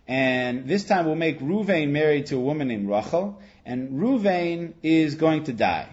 And 0.06 0.66
this 0.66 0.84
time 0.84 1.06
we'll 1.06 1.14
make 1.14 1.40
Ruvain 1.40 1.90
married 1.90 2.26
to 2.26 2.36
a 2.36 2.40
woman 2.40 2.68
named 2.68 2.88
Rachel, 2.88 3.40
and 3.64 4.00
Ruvain 4.00 4.74
is 4.82 5.14
going 5.14 5.44
to 5.44 5.52
die. 5.52 5.88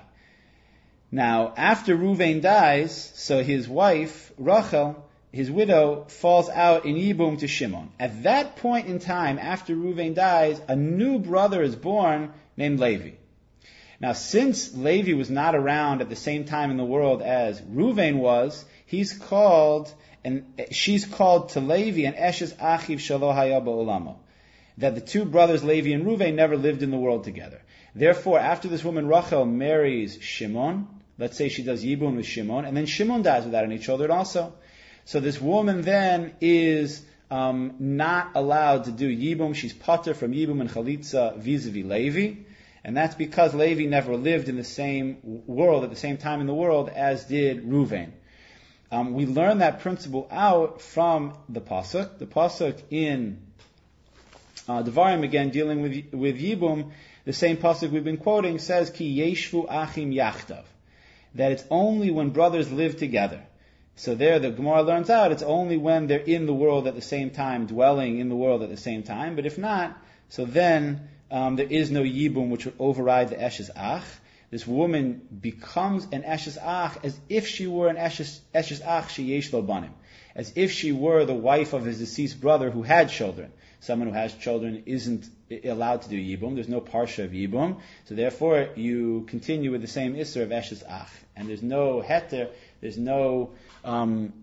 Now, 1.11 1.53
after 1.55 1.95
Ruvain 1.95 2.41
dies, 2.41 3.11
so 3.15 3.41
his 3.41 3.67
wife, 3.67 4.33
Rachel, 4.37 5.05
his 5.31 5.49
widow, 5.49 6.05
falls 6.09 6.49
out 6.49 6.85
in 6.85 6.95
Yibum 6.95 7.39
to 7.39 7.47
Shimon. 7.47 7.91
At 7.97 8.23
that 8.23 8.57
point 8.57 8.87
in 8.87 8.99
time, 8.99 9.39
after 9.39 9.73
Ruvain 9.73 10.15
dies, 10.15 10.59
a 10.67 10.75
new 10.75 11.19
brother 11.19 11.63
is 11.63 11.75
born 11.75 12.33
named 12.57 12.79
Levi. 12.79 13.11
Now, 14.01 14.13
since 14.13 14.75
Levi 14.75 15.13
was 15.13 15.29
not 15.29 15.55
around 15.55 16.01
at 16.01 16.09
the 16.09 16.15
same 16.15 16.43
time 16.43 16.71
in 16.71 16.77
the 16.77 16.83
world 16.85 17.21
as 17.21 17.61
Ruvain 17.61 18.17
was, 18.17 18.65
he's 18.85 19.13
called 19.13 19.93
and 20.25 20.61
she's 20.71 21.05
called 21.05 21.49
to 21.49 21.61
Levi 21.61 22.05
and 22.05 22.15
Eshes 22.15 22.53
Achiv 22.53 22.97
Shalo 22.97 23.33
Hayaba 23.33 24.17
That 24.77 24.95
the 24.95 25.01
two 25.01 25.23
brothers 25.23 25.63
Levi 25.63 25.91
and 25.91 26.05
Ruvain 26.05 26.35
never 26.35 26.57
lived 26.57 26.83
in 26.83 26.91
the 26.91 26.97
world 26.97 27.23
together. 27.23 27.61
Therefore, 27.95 28.37
after 28.37 28.67
this 28.67 28.83
woman 28.83 29.07
Rachel 29.07 29.45
marries 29.45 30.21
Shimon, 30.21 30.87
let's 31.17 31.37
say 31.37 31.49
she 31.49 31.63
does 31.63 31.83
Yibum 31.83 32.15
with 32.15 32.25
Shimon, 32.25 32.65
and 32.65 32.75
then 32.75 32.85
Shimon 32.85 33.21
dies 33.21 33.45
without 33.45 33.63
any 33.63 33.79
children 33.79 34.11
also. 34.11 34.53
So 35.05 35.19
this 35.19 35.39
woman 35.39 35.81
then 35.81 36.33
is 36.41 37.03
um, 37.31 37.75
not 37.79 38.31
allowed 38.35 38.85
to 38.85 38.91
do 38.91 39.09
Yibum. 39.15 39.55
She's 39.55 39.73
pater 39.73 40.13
from 40.13 40.33
Yibum 40.33 40.61
and 40.61 40.69
Chalitza 40.69 41.37
vis-a-vis 41.37 41.85
Levi. 41.85 42.41
And 42.83 42.95
that's 42.95 43.15
because 43.15 43.53
Levi 43.53 43.85
never 43.85 44.15
lived 44.15 44.47
in 44.47 44.55
the 44.55 44.63
same 44.63 45.17
world, 45.45 45.83
at 45.83 45.89
the 45.89 45.95
same 45.97 46.17
time 46.17 46.39
in 46.39 46.47
the 46.47 46.53
world, 46.53 46.89
as 46.89 47.25
did 47.25 47.65
Ruvain. 47.65 48.11
Um, 48.91 49.13
we 49.13 49.25
learn 49.25 49.57
that 49.57 49.81
principle 49.81 50.27
out 50.31 50.81
from 50.81 51.33
the 51.49 51.59
pasuk. 51.59 52.19
The 52.19 52.25
pasuk 52.25 52.81
in 52.89 53.41
uh, 54.69 54.83
Devarim 54.83 55.23
again, 55.23 55.49
dealing 55.49 55.81
with 55.81 56.13
with 56.13 56.39
Yibum, 56.39 56.91
the 57.25 57.33
same 57.33 57.57
pasuk 57.57 57.91
we've 57.91 58.03
been 58.05 58.17
quoting 58.17 58.59
says 58.59 58.89
ki 58.89 59.19
yeshvu 59.19 59.65
achim 59.69 60.11
yachtav, 60.11 60.63
that 61.37 61.51
it's 61.51 61.63
only 61.71 62.11
when 62.11 62.29
brothers 62.29 62.71
live 62.71 62.97
together. 62.97 63.43
So 63.95 64.13
there, 64.13 64.37
the 64.37 64.51
Gemara 64.51 64.83
learns 64.83 65.09
out 65.09 65.31
it's 65.31 65.41
only 65.41 65.77
when 65.77 66.07
they're 66.07 66.19
in 66.19 66.45
the 66.45 66.53
world 66.53 66.87
at 66.87 66.95
the 66.95 67.01
same 67.01 67.31
time, 67.31 67.65
dwelling 67.65 68.19
in 68.19 68.29
the 68.29 68.35
world 68.35 68.61
at 68.61 68.69
the 68.69 68.77
same 68.77 69.03
time. 69.03 69.35
But 69.35 69.45
if 69.45 69.57
not, 69.57 69.97
so 70.29 70.45
then 70.45 71.07
um, 71.31 71.55
there 71.55 71.67
is 71.67 71.89
no 71.89 72.03
yibum 72.03 72.49
which 72.49 72.65
would 72.65 72.75
override 72.79 73.29
the 73.29 73.37
eshes 73.37 73.69
ach 73.75 74.05
this 74.49 74.65
woman 74.65 75.27
becomes 75.41 76.07
an 76.11 76.23
Eshes 76.23 76.57
Ach 76.57 76.97
as 77.03 77.19
if 77.27 77.47
she 77.47 77.67
were 77.67 77.89
an 77.89 77.97
Eshes, 77.97 78.39
Eshes 78.55 78.81
Ach 78.81 79.09
Sheyesh 79.09 79.51
Banim. 79.67 79.93
As 80.35 80.53
if 80.55 80.71
she 80.71 80.93
were 80.93 81.25
the 81.25 81.33
wife 81.33 81.73
of 81.73 81.83
his 81.83 81.99
deceased 81.99 82.39
brother 82.39 82.69
who 82.69 82.83
had 82.83 83.09
children. 83.09 83.51
Someone 83.79 84.09
who 84.09 84.13
has 84.15 84.33
children 84.33 84.83
isn't 84.85 85.29
allowed 85.63 86.01
to 86.03 86.09
do 86.09 86.17
Yibum. 86.17 86.55
There's 86.55 86.67
no 86.67 86.81
Parsha 86.81 87.25
of 87.25 87.31
Yibum. 87.31 87.79
So 88.05 88.15
therefore, 88.15 88.69
you 88.75 89.25
continue 89.27 89.71
with 89.71 89.81
the 89.81 89.87
same 89.87 90.15
Isser 90.15 90.43
of 90.43 90.49
Eshes 90.49 90.83
Ach. 90.89 91.09
And 91.35 91.47
there's 91.47 91.61
no 91.61 92.01
Heter, 92.01 92.49
there's 92.81 92.97
no 92.97 93.51
um, 93.85 94.33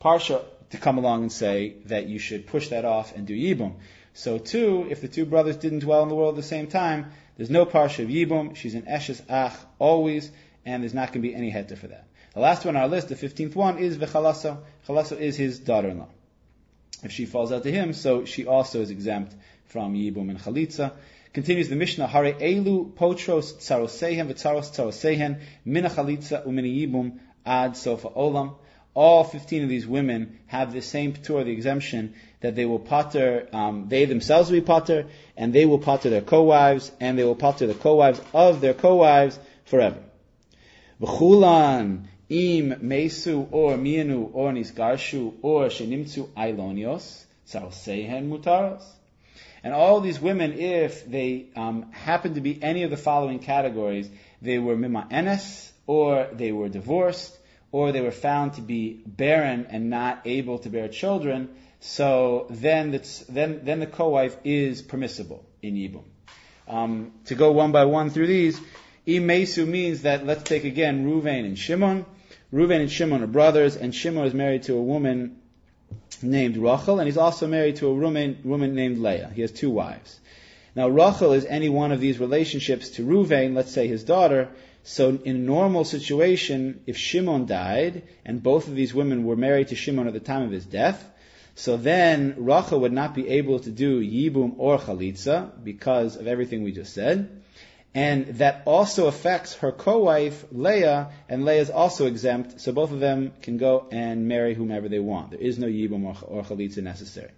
Parsha 0.00 0.44
to 0.70 0.76
come 0.76 0.98
along 0.98 1.22
and 1.22 1.32
say 1.32 1.76
that 1.86 2.08
you 2.08 2.18
should 2.18 2.46
push 2.46 2.68
that 2.68 2.84
off 2.84 3.14
and 3.14 3.26
do 3.26 3.34
Yibum. 3.34 3.74
So 4.14 4.38
too, 4.38 4.86
if 4.90 5.00
the 5.00 5.08
two 5.08 5.24
brothers 5.24 5.56
didn't 5.56 5.80
dwell 5.80 6.02
in 6.02 6.08
the 6.08 6.14
world 6.14 6.34
at 6.34 6.42
the 6.42 6.48
same 6.48 6.66
time, 6.66 7.12
there's 7.36 7.50
no 7.50 7.64
parsha 7.64 8.02
of 8.02 8.08
Yibum. 8.08 8.56
She's 8.56 8.74
an 8.74 8.82
Eshes 8.82 9.22
Ach 9.28 9.54
always, 9.78 10.30
and 10.66 10.82
there's 10.82 10.94
not 10.94 11.12
going 11.12 11.22
to 11.22 11.28
be 11.28 11.34
any 11.34 11.52
heter 11.52 11.78
for 11.78 11.86
that. 11.86 12.08
The 12.34 12.40
last 12.40 12.64
one 12.64 12.76
on 12.76 12.82
our 12.82 12.88
list, 12.88 13.08
the 13.08 13.14
15th 13.14 13.54
one, 13.54 13.78
is 13.78 13.96
Vechalasa. 13.96 14.58
Chalasa 14.86 15.18
is 15.18 15.36
his 15.36 15.58
daughter-in-law. 15.60 16.08
If 17.02 17.12
she 17.12 17.26
falls 17.26 17.52
out 17.52 17.62
to 17.62 17.70
him, 17.70 17.92
so 17.92 18.24
she 18.24 18.46
also 18.46 18.80
is 18.80 18.90
exempt 18.90 19.34
from 19.66 19.94
Yibum 19.94 20.30
and 20.30 20.38
Chalitza. 20.38 20.92
Continues 21.32 21.68
the 21.68 21.76
Mishnah, 21.76 22.08
Hare 22.08 22.32
Elu 22.32 22.92
Potros 22.94 23.54
Tsarosehen 23.58 24.26
V'Tsaros 24.26 24.72
Tsarosehen 24.72 25.40
Mina 25.64 25.90
Chalitza 25.90 26.44
Umini 26.44 26.86
Yibum 26.86 27.18
Ad 27.46 27.76
Sofa 27.76 28.08
Olam. 28.08 28.56
All 28.94 29.22
15 29.22 29.62
of 29.62 29.68
these 29.68 29.86
women 29.86 30.40
have 30.46 30.72
the 30.72 30.82
same 30.82 31.12
Torah, 31.12 31.44
the 31.44 31.52
exemption, 31.52 32.14
that 32.40 32.56
they 32.56 32.64
will 32.64 32.80
potter, 32.80 33.46
um, 33.52 33.86
they 33.88 34.06
themselves 34.06 34.50
will 34.50 34.58
be 34.58 34.66
potter, 34.66 35.06
and 35.36 35.52
they 35.52 35.66
will 35.66 35.78
potter 35.78 36.10
their 36.10 36.22
co-wives, 36.22 36.90
and 36.98 37.16
they 37.16 37.22
will 37.22 37.36
potter 37.36 37.68
the 37.68 37.74
co-wives 37.74 38.20
of 38.34 38.60
their 38.60 38.74
co-wives 38.74 39.38
forever. 39.66 39.98
V'chulan 41.00 42.06
im 42.30 42.76
mesu 42.80 43.48
or 43.50 43.76
mienu 43.76 44.30
or 44.32 44.52
nisgarshu 44.52 45.34
or 45.42 45.66
shenimtsu 45.66 46.28
ailonios 46.36 47.24
sarosehen 47.46 48.28
mutaros. 48.28 48.84
And 49.64 49.74
all 49.74 50.00
these 50.00 50.20
women, 50.20 50.52
if 50.52 51.04
they 51.08 51.46
um, 51.56 51.90
happen 51.90 52.34
to 52.34 52.40
be 52.40 52.62
any 52.62 52.84
of 52.84 52.90
the 52.90 52.96
following 52.96 53.40
categories, 53.40 54.08
they 54.40 54.58
were 54.58 54.76
mima 54.76 55.08
enes, 55.10 55.70
or 55.86 56.28
they 56.32 56.52
were 56.52 56.68
divorced, 56.68 57.36
or 57.72 57.90
they 57.92 58.00
were 58.00 58.12
found 58.12 58.54
to 58.54 58.60
be 58.60 59.00
barren 59.04 59.66
and 59.70 59.90
not 59.90 60.22
able 60.26 60.58
to 60.60 60.70
bear 60.70 60.88
children, 60.88 61.48
so 61.80 62.46
then 62.50 63.00
then 63.28 63.60
then 63.64 63.80
the 63.80 63.86
co-wife 63.86 64.36
is 64.44 64.82
permissible 64.82 65.44
in 65.62 65.74
Yibum. 65.74 66.04
Um, 66.66 67.12
to 67.26 67.34
go 67.34 67.52
one 67.52 67.72
by 67.72 67.84
one 67.84 68.10
through 68.10 68.26
these, 68.26 68.60
Imesu 69.06 69.66
means 69.66 70.02
that 70.02 70.26
let's 70.26 70.42
take 70.42 70.64
again 70.64 71.06
Ruvain 71.06 71.44
and 71.44 71.58
Shimon. 71.58 72.04
Ruvain 72.52 72.80
and 72.80 72.90
Shimon 72.90 73.22
are 73.22 73.26
brothers, 73.26 73.76
and 73.76 73.94
Shimon 73.94 74.26
is 74.26 74.32
married 74.32 74.62
to 74.64 74.74
a 74.74 74.82
woman 74.82 75.36
named 76.22 76.56
Rachel, 76.56 76.98
and 76.98 77.06
he's 77.06 77.18
also 77.18 77.46
married 77.46 77.76
to 77.76 77.88
a 77.88 77.94
woman, 77.94 78.38
woman 78.42 78.74
named 78.74 78.98
Leah. 78.98 79.30
He 79.34 79.42
has 79.42 79.52
two 79.52 79.70
wives. 79.70 80.18
Now, 80.74 80.88
Rachel 80.88 81.34
is 81.34 81.44
any 81.44 81.68
one 81.68 81.92
of 81.92 82.00
these 82.00 82.18
relationships 82.18 82.90
to 82.90 83.04
Ruvain, 83.04 83.54
let's 83.54 83.72
say 83.72 83.86
his 83.86 84.04
daughter. 84.04 84.48
So, 84.82 85.18
in 85.24 85.36
a 85.36 85.38
normal 85.38 85.84
situation, 85.84 86.80
if 86.86 86.96
Shimon 86.96 87.44
died, 87.44 88.04
and 88.24 88.42
both 88.42 88.68
of 88.68 88.74
these 88.74 88.94
women 88.94 89.24
were 89.24 89.36
married 89.36 89.68
to 89.68 89.76
Shimon 89.76 90.06
at 90.06 90.14
the 90.14 90.20
time 90.20 90.42
of 90.42 90.50
his 90.50 90.64
death, 90.64 91.04
so 91.54 91.76
then 91.76 92.34
Rachel 92.38 92.80
would 92.80 92.92
not 92.92 93.14
be 93.14 93.28
able 93.28 93.58
to 93.58 93.70
do 93.70 94.00
Yibum 94.00 94.54
or 94.58 94.78
Chalitza 94.78 95.50
because 95.62 96.16
of 96.16 96.26
everything 96.26 96.62
we 96.62 96.72
just 96.72 96.94
said. 96.94 97.42
And 97.94 98.26
that 98.38 98.62
also 98.66 99.06
affects 99.06 99.54
her 99.54 99.72
co-wife, 99.72 100.44
Leah, 100.52 101.10
and 101.28 101.44
Leah 101.44 101.62
is 101.62 101.70
also 101.70 102.06
exempt, 102.06 102.60
so 102.60 102.70
both 102.70 102.92
of 102.92 103.00
them 103.00 103.32
can 103.40 103.56
go 103.56 103.86
and 103.90 104.28
marry 104.28 104.54
whomever 104.54 104.88
they 104.88 104.98
want. 104.98 105.30
There 105.30 105.40
is 105.40 105.58
no 105.58 105.66
Yibum 105.66 106.04
or, 106.04 106.16
or 106.26 106.42
Chalitza 106.44 106.82
necessary. 106.82 107.30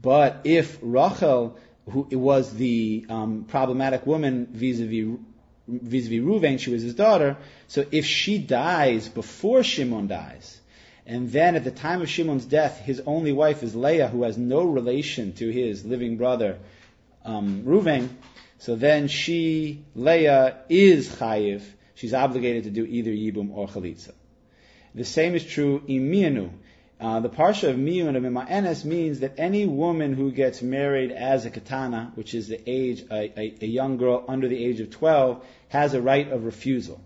But 0.00 0.42
if 0.44 0.78
Rachel, 0.82 1.58
who 1.88 2.06
was 2.12 2.54
the 2.54 3.06
um, 3.08 3.44
problematic 3.48 4.06
woman 4.06 4.46
vis-a-vis 4.52 5.18
vis-a-vis 5.66 6.20
Ruvain, 6.20 6.58
she 6.58 6.70
was 6.70 6.82
his 6.82 6.94
daughter, 6.94 7.36
so 7.68 7.84
if 7.90 8.04
she 8.04 8.38
dies 8.38 9.08
before 9.08 9.62
Shimon 9.62 10.08
dies, 10.08 10.60
and 11.06 11.30
then 11.30 11.56
at 11.56 11.64
the 11.64 11.70
time 11.70 12.02
of 12.02 12.08
Shimon's 12.08 12.44
death, 12.44 12.80
his 12.80 13.00
only 13.06 13.32
wife 13.32 13.62
is 13.62 13.74
Leah, 13.74 14.08
who 14.08 14.22
has 14.24 14.36
no 14.36 14.62
relation 14.62 15.32
to 15.34 15.50
his 15.50 15.84
living 15.84 16.16
brother 16.16 16.58
um, 17.24 17.62
Ruvain, 17.64 18.08
so 18.60 18.76
then 18.76 19.08
she, 19.08 19.84
Leah, 19.94 20.58
is 20.68 21.08
chayiv. 21.08 21.62
She's 21.94 22.12
obligated 22.12 22.64
to 22.64 22.70
do 22.70 22.84
either 22.84 23.10
yibum 23.10 23.56
or 23.56 23.66
chalitza. 23.66 24.12
The 24.94 25.04
same 25.06 25.34
is 25.34 25.46
true 25.46 25.82
in 25.88 26.10
miyanu. 26.10 26.50
Uh, 27.00 27.20
the 27.20 27.30
parsha 27.30 27.70
of 27.70 27.76
miyun 27.76 28.16
of 28.16 28.22
Mima'enes 28.22 28.84
means 28.84 29.20
that 29.20 29.38
any 29.38 29.64
woman 29.64 30.12
who 30.12 30.30
gets 30.30 30.60
married 30.60 31.10
as 31.10 31.46
a 31.46 31.50
katana, 31.50 32.12
which 32.16 32.34
is 32.34 32.48
the 32.48 32.60
age, 32.66 33.02
a, 33.10 33.32
a, 33.40 33.54
a, 33.62 33.66
young 33.66 33.96
girl 33.96 34.26
under 34.28 34.46
the 34.46 34.62
age 34.62 34.80
of 34.80 34.90
12, 34.90 35.42
has 35.68 35.94
a 35.94 36.02
right 36.02 36.30
of 36.30 36.44
refusal. 36.44 37.00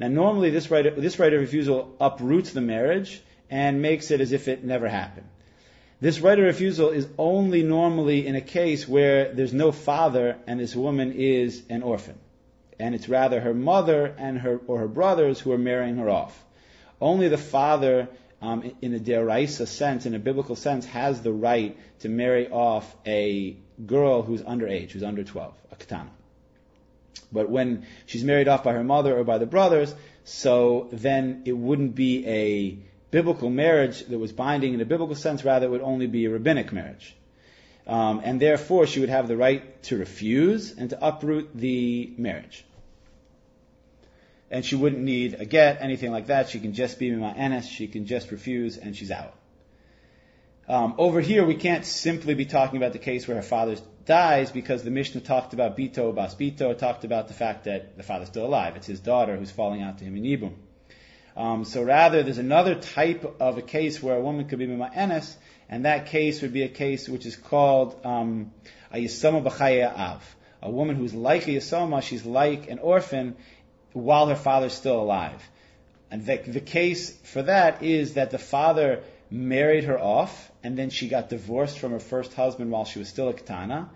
Now 0.00 0.08
normally 0.08 0.50
this 0.50 0.68
right, 0.68 0.96
this 0.96 1.20
right 1.20 1.32
of 1.32 1.40
refusal 1.40 1.94
uproots 2.00 2.50
the 2.50 2.60
marriage 2.60 3.22
and 3.48 3.80
makes 3.80 4.10
it 4.10 4.20
as 4.20 4.32
if 4.32 4.48
it 4.48 4.64
never 4.64 4.88
happened. 4.88 5.28
This 6.00 6.20
right 6.20 6.38
of 6.38 6.44
refusal 6.44 6.90
is 6.90 7.08
only 7.18 7.64
normally 7.64 8.24
in 8.26 8.36
a 8.36 8.40
case 8.40 8.86
where 8.86 9.32
there's 9.34 9.52
no 9.52 9.72
father 9.72 10.36
and 10.46 10.60
this 10.60 10.76
woman 10.76 11.12
is 11.12 11.62
an 11.68 11.82
orphan. 11.82 12.14
And 12.78 12.94
it's 12.94 13.08
rather 13.08 13.40
her 13.40 13.54
mother 13.54 14.14
and 14.16 14.38
her, 14.38 14.60
or 14.68 14.78
her 14.78 14.88
brothers 14.88 15.40
who 15.40 15.50
are 15.50 15.58
marrying 15.58 15.96
her 15.96 16.08
off. 16.08 16.44
Only 17.00 17.26
the 17.28 17.38
father, 17.38 18.08
um, 18.40 18.70
in 18.80 18.94
a 18.94 19.00
deraisa 19.00 19.66
sense, 19.66 20.06
in 20.06 20.14
a 20.14 20.20
biblical 20.20 20.54
sense, 20.54 20.86
has 20.86 21.20
the 21.22 21.32
right 21.32 21.76
to 22.00 22.08
marry 22.08 22.48
off 22.48 22.96
a 23.04 23.56
girl 23.84 24.22
who's 24.22 24.42
underage, 24.42 24.92
who's 24.92 25.02
under 25.02 25.24
12, 25.24 25.52
a 25.72 25.76
katana. 25.76 26.10
But 27.32 27.50
when 27.50 27.86
she's 28.06 28.22
married 28.22 28.46
off 28.46 28.62
by 28.62 28.72
her 28.72 28.84
mother 28.84 29.18
or 29.18 29.24
by 29.24 29.38
the 29.38 29.46
brothers, 29.46 29.92
so 30.22 30.88
then 30.92 31.42
it 31.44 31.56
wouldn't 31.56 31.96
be 31.96 32.24
a 32.26 32.78
biblical 33.10 33.50
marriage 33.50 34.04
that 34.06 34.18
was 34.18 34.32
binding 34.32 34.74
in 34.74 34.80
a 34.80 34.84
biblical 34.84 35.14
sense, 35.14 35.44
rather 35.44 35.66
it 35.66 35.70
would 35.70 35.82
only 35.82 36.06
be 36.06 36.26
a 36.26 36.30
rabbinic 36.30 36.72
marriage. 36.72 37.14
Um, 37.86 38.20
and 38.22 38.40
therefore 38.40 38.86
she 38.86 39.00
would 39.00 39.08
have 39.08 39.28
the 39.28 39.36
right 39.36 39.82
to 39.84 39.96
refuse 39.96 40.76
and 40.76 40.90
to 40.90 41.06
uproot 41.06 41.50
the 41.54 42.12
marriage. 42.18 42.64
And 44.50 44.64
she 44.64 44.76
wouldn't 44.76 45.02
need 45.02 45.34
a 45.34 45.44
get, 45.44 45.80
anything 45.80 46.10
like 46.10 46.26
that. 46.26 46.50
She 46.50 46.60
can 46.60 46.74
just 46.74 46.98
be 46.98 47.10
Mima 47.10 47.34
Enes, 47.36 47.68
she 47.68 47.86
can 47.86 48.06
just 48.06 48.30
refuse, 48.30 48.76
and 48.76 48.94
she's 48.94 49.10
out. 49.10 49.34
Um, 50.68 50.94
over 50.98 51.20
here, 51.22 51.46
we 51.46 51.54
can't 51.54 51.84
simply 51.84 52.34
be 52.34 52.44
talking 52.44 52.76
about 52.76 52.92
the 52.92 52.98
case 52.98 53.26
where 53.26 53.36
her 53.36 53.42
father 53.42 53.76
dies 54.04 54.50
because 54.50 54.82
the 54.82 54.90
Mishnah 54.90 55.22
talked 55.22 55.54
about 55.54 55.76
Bito 55.76 56.14
Bas 56.14 56.34
Bito, 56.34 56.76
talked 56.76 57.04
about 57.04 57.28
the 57.28 57.34
fact 57.34 57.64
that 57.64 57.96
the 57.96 58.02
father's 58.02 58.28
still 58.28 58.44
alive. 58.44 58.76
It's 58.76 58.86
his 58.86 59.00
daughter 59.00 59.36
who's 59.36 59.50
falling 59.50 59.82
out 59.82 59.98
to 59.98 60.04
him 60.04 60.16
in 60.16 60.24
Yibum. 60.24 60.52
Um, 61.38 61.64
so 61.64 61.84
rather, 61.84 62.24
there's 62.24 62.38
another 62.38 62.74
type 62.74 63.36
of 63.38 63.58
a 63.58 63.62
case 63.62 64.02
where 64.02 64.16
a 64.16 64.20
woman 64.20 64.48
could 64.48 64.58
be 64.58 64.66
mima'enes, 64.66 65.36
and 65.68 65.84
that 65.84 66.06
case 66.06 66.42
would 66.42 66.52
be 66.52 66.64
a 66.64 66.68
case 66.68 67.08
which 67.08 67.26
is 67.26 67.36
called 67.36 68.04
um, 68.04 68.52
a 68.92 68.96
yisoma 68.96 69.44
b'chaya 69.44 69.96
av. 69.96 70.36
A 70.62 70.68
woman 70.68 70.96
who's 70.96 71.14
like 71.14 71.46
a 71.46 71.52
yisoma, 71.52 72.02
she's 72.02 72.26
like 72.26 72.68
an 72.68 72.80
orphan 72.80 73.36
while 73.92 74.26
her 74.26 74.34
father's 74.34 74.72
still 74.72 75.00
alive. 75.00 75.40
And 76.10 76.26
the, 76.26 76.38
the 76.38 76.60
case 76.60 77.16
for 77.16 77.42
that 77.42 77.84
is 77.84 78.14
that 78.14 78.32
the 78.32 78.38
father 78.38 79.04
married 79.30 79.84
her 79.84 79.98
off, 79.98 80.50
and 80.64 80.76
then 80.76 80.90
she 80.90 81.06
got 81.06 81.28
divorced 81.28 81.78
from 81.78 81.92
her 81.92 82.00
first 82.00 82.34
husband 82.34 82.72
while 82.72 82.84
she 82.84 82.98
was 82.98 83.08
still 83.08 83.28
a 83.28 83.32
katana. 83.32 83.90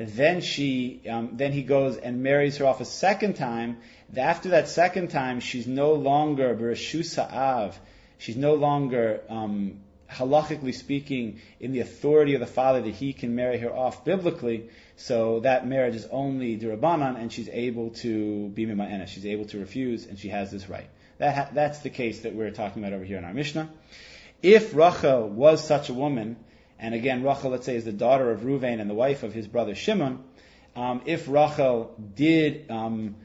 Then 0.00 0.42
she, 0.42 1.02
um, 1.10 1.30
then 1.32 1.50
he 1.52 1.62
goes 1.62 1.96
and 1.96 2.22
marries 2.22 2.58
her 2.58 2.66
off 2.66 2.80
a 2.80 2.84
second 2.84 3.34
time, 3.34 3.78
after 4.16 4.50
that 4.50 4.68
second 4.68 5.08
time, 5.08 5.40
she's 5.40 5.66
no 5.66 5.92
longer 5.94 6.54
Bereshus 6.54 7.18
Av. 7.18 7.78
She's 8.16 8.36
no 8.36 8.54
longer, 8.54 9.20
um, 9.28 9.80
halachically 10.10 10.74
speaking, 10.74 11.40
in 11.60 11.72
the 11.72 11.80
authority 11.80 12.34
of 12.34 12.40
the 12.40 12.46
father 12.46 12.80
that 12.80 12.94
he 12.94 13.12
can 13.12 13.34
marry 13.34 13.58
her 13.58 13.70
off 13.70 14.04
biblically. 14.04 14.70
So 14.96 15.40
that 15.40 15.66
marriage 15.66 15.94
is 15.94 16.06
only 16.10 16.58
durabanan, 16.58 17.20
and 17.20 17.30
she's 17.30 17.48
able 17.48 17.90
to 17.90 18.48
be 18.48 18.66
mima'ena. 18.66 19.08
She's 19.08 19.26
able 19.26 19.44
to 19.46 19.58
refuse, 19.58 20.06
and 20.06 20.18
she 20.18 20.28
has 20.28 20.50
this 20.50 20.68
right. 20.68 20.88
That 21.18 21.34
ha- 21.34 21.50
that's 21.52 21.80
the 21.80 21.90
case 21.90 22.20
that 22.20 22.34
we're 22.34 22.50
talking 22.50 22.82
about 22.82 22.94
over 22.94 23.04
here 23.04 23.18
in 23.18 23.24
our 23.24 23.34
Mishnah. 23.34 23.68
If 24.42 24.74
Rachel 24.74 25.28
was 25.28 25.62
such 25.62 25.90
a 25.90 25.94
woman, 25.94 26.36
and 26.78 26.94
again, 26.94 27.22
Rachel, 27.22 27.50
let's 27.50 27.66
say, 27.66 27.76
is 27.76 27.84
the 27.84 27.92
daughter 27.92 28.30
of 28.30 28.40
Ruvain 28.40 28.80
and 28.80 28.88
the 28.88 28.94
wife 28.94 29.22
of 29.22 29.32
his 29.32 29.48
brother 29.48 29.74
Shimon, 29.74 30.22
um, 30.76 31.02
if 31.06 31.28
Rachel 31.28 31.94
did 32.14 32.70
um, 32.70 33.16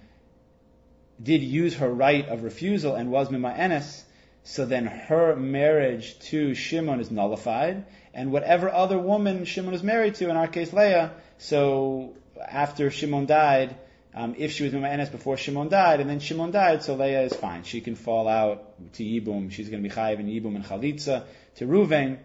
did 1.21 1.43
use 1.43 1.75
her 1.75 1.89
right 1.89 2.27
of 2.27 2.43
refusal 2.43 2.95
and 2.95 3.11
was 3.11 3.29
mima'enes, 3.29 4.03
so 4.43 4.65
then 4.65 4.85
her 4.87 5.35
marriage 5.35 6.17
to 6.19 6.55
Shimon 6.55 6.99
is 6.99 7.11
nullified, 7.11 7.85
and 8.13 8.31
whatever 8.31 8.71
other 8.71 8.97
woman 8.97 9.45
Shimon 9.45 9.73
is 9.73 9.83
married 9.83 10.15
to, 10.15 10.29
in 10.29 10.35
our 10.35 10.47
case 10.47 10.73
Leah, 10.73 11.13
so 11.37 12.13
after 12.45 12.89
Shimon 12.89 13.27
died, 13.27 13.75
um, 14.15 14.35
if 14.37 14.51
she 14.51 14.63
was 14.63 14.73
mima'enes 14.73 15.11
before 15.11 15.37
Shimon 15.37 15.69
died, 15.69 15.99
and 15.99 16.09
then 16.09 16.19
Shimon 16.19 16.51
died, 16.51 16.83
so 16.83 16.95
Leah 16.95 17.21
is 17.21 17.33
fine. 17.33 17.63
She 17.63 17.81
can 17.81 17.95
fall 17.95 18.27
out 18.27 18.93
to 18.93 19.03
Yibum. 19.03 19.51
She's 19.51 19.69
going 19.69 19.81
to 19.81 19.87
be 19.87 19.93
chayiv 19.93 20.19
in 20.19 20.27
Yibum 20.27 20.55
and 20.55 20.65
Chalitza 20.65 21.23
to 21.55 21.65
Ruvain, 21.65 22.17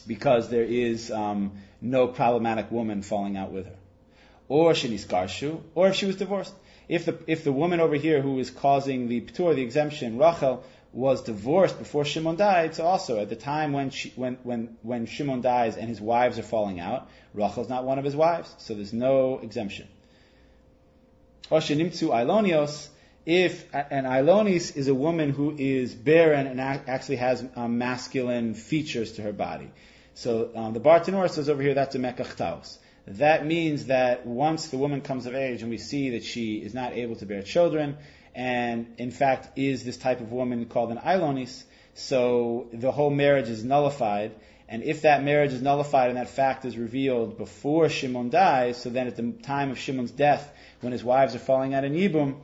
because 0.00 0.48
there 0.48 0.64
is 0.64 1.10
um, 1.10 1.52
no 1.80 2.08
problematic 2.08 2.70
woman 2.70 3.02
falling 3.02 3.36
out 3.36 3.52
with 3.52 3.66
her. 3.66 3.76
Or 4.48 4.72
Shinis 4.72 5.06
Garshu, 5.06 5.60
or 5.74 5.88
if 5.88 5.96
she 5.96 6.06
was 6.06 6.16
divorced 6.16 6.54
if 6.90 7.04
the 7.04 7.16
if 7.28 7.44
the 7.44 7.52
woman 7.52 7.78
over 7.78 7.94
here 7.94 8.20
who 8.20 8.40
is 8.40 8.50
causing 8.50 9.06
the 9.06 9.20
ptur, 9.20 9.54
the 9.54 9.62
exemption, 9.62 10.18
Rachel, 10.18 10.64
was 10.92 11.22
divorced 11.22 11.78
before 11.78 12.04
Shimon 12.04 12.34
died, 12.34 12.74
so 12.74 12.84
also 12.84 13.20
at 13.20 13.28
the 13.28 13.36
time 13.36 13.72
when 13.72 13.90
she, 13.90 14.12
when 14.16 14.38
when 14.42 14.76
when 14.82 15.06
Shimon 15.06 15.40
dies 15.40 15.76
and 15.76 15.88
his 15.88 16.00
wives 16.00 16.36
are 16.40 16.42
falling 16.42 16.80
out, 16.80 17.08
Rachel's 17.32 17.68
not 17.68 17.84
one 17.84 18.00
of 18.00 18.04
his 18.04 18.16
wives, 18.16 18.52
so 18.58 18.74
there's 18.74 18.92
no 18.92 19.38
exemption. 19.38 19.86
Or 21.48 21.60
Oshenimtsu 21.60 22.08
Ilonios, 22.08 22.88
if 23.26 23.72
an 23.74 24.04
Ilonis 24.04 24.76
is 24.76 24.88
a 24.88 24.94
woman 24.94 25.30
who 25.30 25.54
is 25.56 25.94
barren 25.94 26.46
and 26.46 26.60
actually 26.60 27.16
has 27.16 27.44
um, 27.56 27.78
masculine 27.78 28.54
features 28.54 29.12
to 29.12 29.22
her 29.22 29.32
body. 29.32 29.70
So 30.14 30.50
um, 30.54 30.72
the 30.72 30.80
Bartenura 30.80 31.30
says 31.30 31.48
over 31.48 31.62
here 31.62 31.74
that's 31.74 31.94
a 31.94 31.98
Mekachtaus 31.98 32.78
that 33.06 33.46
means 33.46 33.86
that 33.86 34.26
once 34.26 34.68
the 34.68 34.78
woman 34.78 35.00
comes 35.00 35.26
of 35.26 35.34
age 35.34 35.62
and 35.62 35.70
we 35.70 35.78
see 35.78 36.10
that 36.10 36.24
she 36.24 36.56
is 36.56 36.74
not 36.74 36.92
able 36.92 37.16
to 37.16 37.26
bear 37.26 37.42
children, 37.42 37.96
and 38.34 38.94
in 38.98 39.10
fact 39.10 39.58
is 39.58 39.84
this 39.84 39.96
type 39.96 40.20
of 40.20 40.32
woman 40.32 40.66
called 40.66 40.90
an 40.90 40.98
Ilonis, 40.98 41.64
so 41.94 42.68
the 42.72 42.92
whole 42.92 43.10
marriage 43.10 43.48
is 43.48 43.64
nullified. 43.64 44.32
And 44.68 44.84
if 44.84 45.02
that 45.02 45.24
marriage 45.24 45.52
is 45.52 45.60
nullified 45.60 46.10
and 46.10 46.16
that 46.16 46.28
fact 46.28 46.64
is 46.64 46.78
revealed 46.78 47.36
before 47.36 47.88
Shimon 47.88 48.30
dies, 48.30 48.80
so 48.80 48.88
then 48.88 49.08
at 49.08 49.16
the 49.16 49.32
time 49.42 49.72
of 49.72 49.78
Shimon's 49.78 50.12
death, 50.12 50.48
when 50.80 50.92
his 50.92 51.02
wives 51.02 51.34
are 51.34 51.40
falling 51.40 51.74
out 51.74 51.82
in 51.82 51.94
Yibum, 51.94 52.36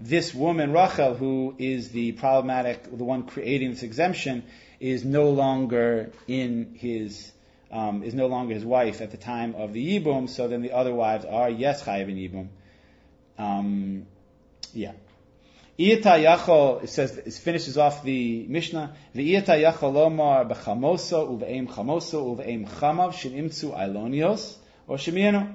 this 0.00 0.34
woman, 0.34 0.72
Rachel, 0.72 1.14
who 1.14 1.54
is 1.58 1.90
the 1.90 2.12
problematic, 2.12 2.84
the 2.84 3.04
one 3.04 3.24
creating 3.24 3.70
this 3.70 3.82
exemption, 3.82 4.44
is 4.80 5.04
no 5.04 5.30
longer 5.30 6.10
in 6.26 6.74
his 6.78 7.32
um, 7.70 8.02
is 8.02 8.14
no 8.14 8.26
longer 8.26 8.54
his 8.54 8.64
wife 8.64 9.00
at 9.00 9.12
the 9.12 9.16
time 9.16 9.54
of 9.54 9.72
the 9.72 10.00
Yibum, 10.00 10.28
so 10.28 10.48
then 10.48 10.62
the 10.62 10.72
other 10.72 10.92
wives 10.92 11.24
are 11.24 11.48
yes 11.48 11.84
chayiv 11.84 12.08
in 12.08 12.16
Yibum. 12.16 12.48
Um, 13.38 14.06
yeah. 14.72 14.92
Iyata 15.78 16.22
yachol, 16.22 16.82
it 16.82 16.90
says, 16.90 17.16
it 17.16 17.32
finishes 17.32 17.78
off 17.78 18.02
the 18.02 18.44
Mishnah, 18.48 18.96
V'iyata 19.14 19.56
yachol 19.62 19.92
lomar 19.92 20.50
b'chamoso 20.50 21.38
uve'em 21.38 21.68
chamoso 21.68 22.36
uve'em 22.36 22.68
chamav 22.68 23.12
shenimtzu 23.12 23.76
ailonios, 23.78 24.56
or 24.88 24.96
shemienu. 24.96 25.54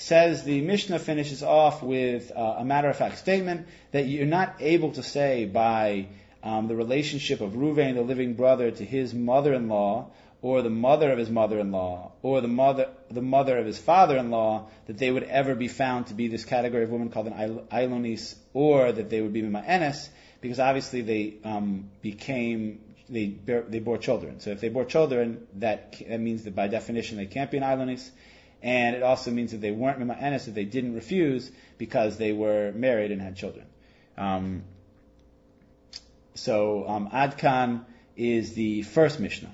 Says 0.00 0.44
the 0.44 0.60
Mishnah 0.60 1.00
finishes 1.00 1.42
off 1.42 1.82
with 1.82 2.30
uh, 2.34 2.56
a 2.58 2.64
matter-of-fact 2.64 3.18
statement 3.18 3.66
that 3.90 4.06
you're 4.06 4.26
not 4.26 4.54
able 4.60 4.92
to 4.92 5.02
say 5.02 5.44
by 5.44 6.06
um, 6.44 6.68
the 6.68 6.76
relationship 6.76 7.40
of 7.40 7.54
Ruvain, 7.54 7.94
the 7.94 8.02
living 8.02 8.34
brother, 8.34 8.70
to 8.70 8.84
his 8.84 9.12
mother-in-law, 9.12 10.08
or 10.40 10.62
the 10.62 10.70
mother 10.70 11.10
of 11.10 11.18
his 11.18 11.28
mother-in-law, 11.28 12.12
or 12.22 12.40
the 12.40 12.46
mother, 12.46 12.88
the 13.10 13.20
mother 13.20 13.58
of 13.58 13.66
his 13.66 13.76
father-in-law, 13.76 14.68
that 14.86 14.98
they 14.98 15.10
would 15.10 15.24
ever 15.24 15.56
be 15.56 15.66
found 15.66 16.06
to 16.06 16.14
be 16.14 16.28
this 16.28 16.44
category 16.44 16.84
of 16.84 16.90
woman 16.90 17.10
called 17.10 17.26
an 17.26 17.60
Ailonis, 17.72 18.36
or 18.54 18.92
that 18.92 19.10
they 19.10 19.20
would 19.20 19.32
be 19.32 19.42
Mima'enes, 19.42 20.08
because 20.40 20.60
obviously 20.60 21.00
they 21.00 21.34
um, 21.42 21.90
became, 22.02 22.80
they, 23.08 23.26
bear, 23.26 23.62
they 23.62 23.80
bore 23.80 23.98
children. 23.98 24.38
So 24.38 24.50
if 24.50 24.60
they 24.60 24.68
bore 24.68 24.84
children, 24.84 25.48
that, 25.56 25.96
that 26.08 26.20
means 26.20 26.44
that 26.44 26.54
by 26.54 26.68
definition 26.68 27.16
they 27.16 27.26
can't 27.26 27.50
be 27.50 27.56
an 27.56 27.64
Ailonis, 27.64 28.08
and 28.62 28.96
it 28.96 29.02
also 29.02 29.30
means 29.30 29.52
that 29.52 29.60
they 29.60 29.70
weren't 29.70 29.98
Mima'enes, 30.00 30.46
that 30.46 30.54
they 30.54 30.64
didn't 30.64 30.94
refuse 30.94 31.50
because 31.76 32.16
they 32.16 32.32
were 32.32 32.72
married 32.72 33.12
and 33.12 33.22
had 33.22 33.36
children. 33.36 33.66
Um, 34.16 34.64
so 36.34 36.88
um, 36.88 37.10
Adkan 37.10 37.84
is 38.16 38.54
the 38.54 38.82
first 38.82 39.20
Mishnah. 39.20 39.50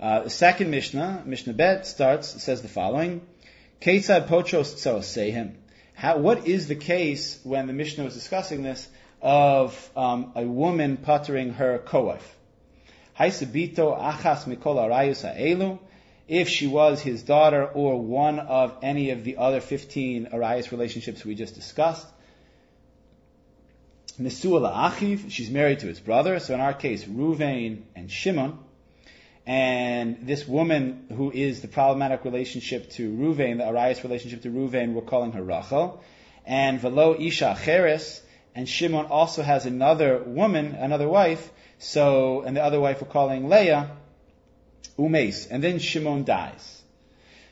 Uh, 0.00 0.22
the 0.22 0.30
second 0.30 0.70
Mishnah, 0.70 1.22
Mishnah 1.26 1.52
Bet, 1.52 1.86
starts, 1.86 2.42
says 2.42 2.62
the 2.62 2.68
following, 2.68 3.20
Ketzad 3.80 4.28
pochos 4.28 4.74
sehem. 4.76 5.54
How, 5.94 6.18
what 6.18 6.46
is 6.46 6.68
the 6.68 6.76
case 6.76 7.40
when 7.42 7.66
the 7.66 7.72
Mishnah 7.72 8.04
was 8.04 8.14
discussing 8.14 8.62
this 8.62 8.88
of 9.20 9.90
um, 9.96 10.32
a 10.36 10.42
woman 10.42 10.96
puttering 10.96 11.54
her 11.54 11.78
co-wife? 11.78 12.36
Haisabito 13.18 14.00
achas 14.00 14.44
mikol 14.44 14.76
arayus 14.76 15.22
ha'elu. 15.22 15.78
If 16.28 16.48
she 16.48 16.66
was 16.66 17.00
his 17.00 17.22
daughter 17.22 17.66
or 17.66 18.00
one 18.00 18.38
of 18.38 18.76
any 18.82 19.10
of 19.10 19.24
the 19.24 19.38
other 19.38 19.60
15 19.60 20.28
arayus 20.32 20.70
relationships 20.70 21.24
we 21.24 21.34
just 21.34 21.54
discussed. 21.54 22.06
Nesua 24.20 24.60
la'achiv, 24.60 25.30
she's 25.30 25.50
married 25.50 25.78
to 25.78 25.86
his 25.86 26.00
brother. 26.00 26.38
So 26.38 26.52
in 26.52 26.60
our 26.60 26.74
case, 26.74 27.04
Ruvain 27.04 27.82
and 27.96 28.10
Shimon. 28.10 28.58
And 29.46 30.26
this 30.26 30.46
woman 30.46 31.06
who 31.16 31.30
is 31.30 31.62
the 31.62 31.68
problematic 31.68 32.24
relationship 32.24 32.90
to 32.90 33.10
Ruvain, 33.10 33.56
the 33.56 33.64
Arias 33.64 34.04
relationship 34.04 34.42
to 34.42 34.50
Ruvain, 34.50 34.92
we're 34.92 35.00
calling 35.00 35.32
her 35.32 35.42
Rachel. 35.42 36.02
And 36.44 36.78
Velo 36.78 37.18
Isha 37.18 37.56
Cheres, 37.64 38.20
and 38.54 38.68
Shimon 38.68 39.06
also 39.06 39.42
has 39.42 39.64
another 39.64 40.22
woman, 40.22 40.74
another 40.74 41.08
wife, 41.08 41.50
so, 41.78 42.42
and 42.42 42.56
the 42.56 42.62
other 42.62 42.80
wife 42.80 43.00
we're 43.00 43.08
calling 43.08 43.48
Leah, 43.48 43.90
Umes. 44.98 45.48
And 45.50 45.62
then 45.62 45.78
Shimon 45.78 46.24
dies. 46.24 46.82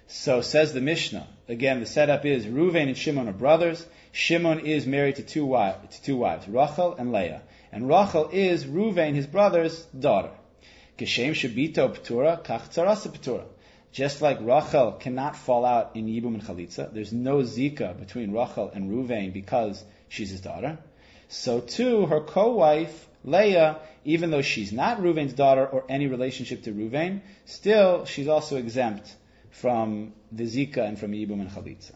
So 0.09 0.41
says 0.41 0.73
the 0.73 0.81
Mishnah. 0.81 1.27
Again, 1.49 1.81
the 1.81 1.87
setup 1.87 2.25
is 2.25 2.47
Ruvain 2.47 2.89
and 2.89 2.97
Shimon 2.97 3.29
are 3.29 3.33
brothers. 3.33 3.85
Shimon 4.13 4.61
is 4.61 4.87
married 4.87 5.17
to 5.17 5.23
two, 5.23 5.45
wives, 5.45 5.97
to 5.97 6.03
two 6.03 6.17
wives, 6.17 6.49
Rachel 6.49 6.95
and 6.95 7.13
Leah. 7.13 7.43
And 7.73 7.89
Rachel 7.89 8.31
is 8.33 8.65
Ruvain, 8.65 9.15
his 9.15 9.27
brother's 9.27 9.85
daughter. 9.87 10.31
Geshem 10.99 11.33
Shabito 11.33 11.95
Ptura, 11.95 12.43
Kach 12.43 12.71
Ptura. 12.73 13.45
Just 13.93 14.23
like 14.23 14.39
Rachel 14.41 14.93
cannot 14.93 15.37
fall 15.37 15.65
out 15.65 15.93
in 15.95 16.07
Yibum 16.07 16.35
and 16.35 16.43
Chalitza, 16.43 16.93
there's 16.93 17.13
no 17.13 17.39
Zika 17.39 17.99
between 17.99 18.33
Rachel 18.33 18.71
and 18.75 18.91
Ruvain 18.91 19.33
because 19.33 19.83
she's 20.09 20.31
his 20.31 20.41
daughter. 20.41 20.79
So 21.29 21.61
too, 21.61 22.07
her 22.07 22.21
co-wife, 22.21 23.09
Leah, 23.27 23.81
even 24.05 24.31
though 24.31 24.43
she's 24.43 24.73
not 24.73 25.01
Ruvain's 25.01 25.35
daughter 25.35 25.67
or 25.67 25.85
any 25.89 26.07
relationship 26.07 26.63
to 26.63 26.73
Ruvain, 26.73 27.21
still 27.45 28.07
she's 28.07 28.29
also 28.29 28.57
exempt 28.57 29.15
from 29.51 30.13
the 30.33 30.45
Zika 30.45 30.79
and 30.79 30.99
from 30.99 31.13
Yibum 31.13 31.41
and 31.41 31.51
Chalitza. 31.51 31.93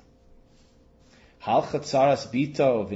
Bito 2.27 2.89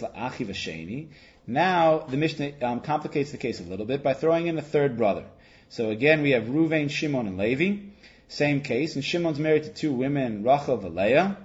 La'achi 0.00 0.46
Vasheni. 0.46 1.08
Now, 1.46 1.98
the 1.98 2.16
Mishnah 2.16 2.52
um, 2.62 2.80
complicates 2.80 3.32
the 3.32 3.38
case 3.38 3.60
a 3.60 3.64
little 3.64 3.86
bit 3.86 4.02
by 4.02 4.14
throwing 4.14 4.46
in 4.46 4.56
a 4.56 4.62
third 4.62 4.96
brother. 4.96 5.24
So 5.68 5.90
again, 5.90 6.22
we 6.22 6.30
have 6.30 6.44
Ruvain, 6.44 6.90
Shimon, 6.90 7.26
and 7.26 7.38
Levi. 7.38 7.88
Same 8.28 8.60
case. 8.60 8.94
And 8.94 9.04
Shimon's 9.04 9.38
married 9.38 9.64
to 9.64 9.70
two 9.70 9.92
women, 9.92 10.44
Rachel 10.44 10.84
and 10.84 10.94
Leah. 10.94 11.36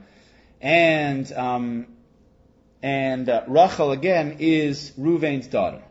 And, 0.62 1.32
um, 1.34 1.88
and 2.84 3.28
uh, 3.30 3.44
Rachel, 3.48 3.92
again, 3.92 4.38
is 4.40 4.92
Ruvain's 4.92 5.48
daughter. 5.48 5.82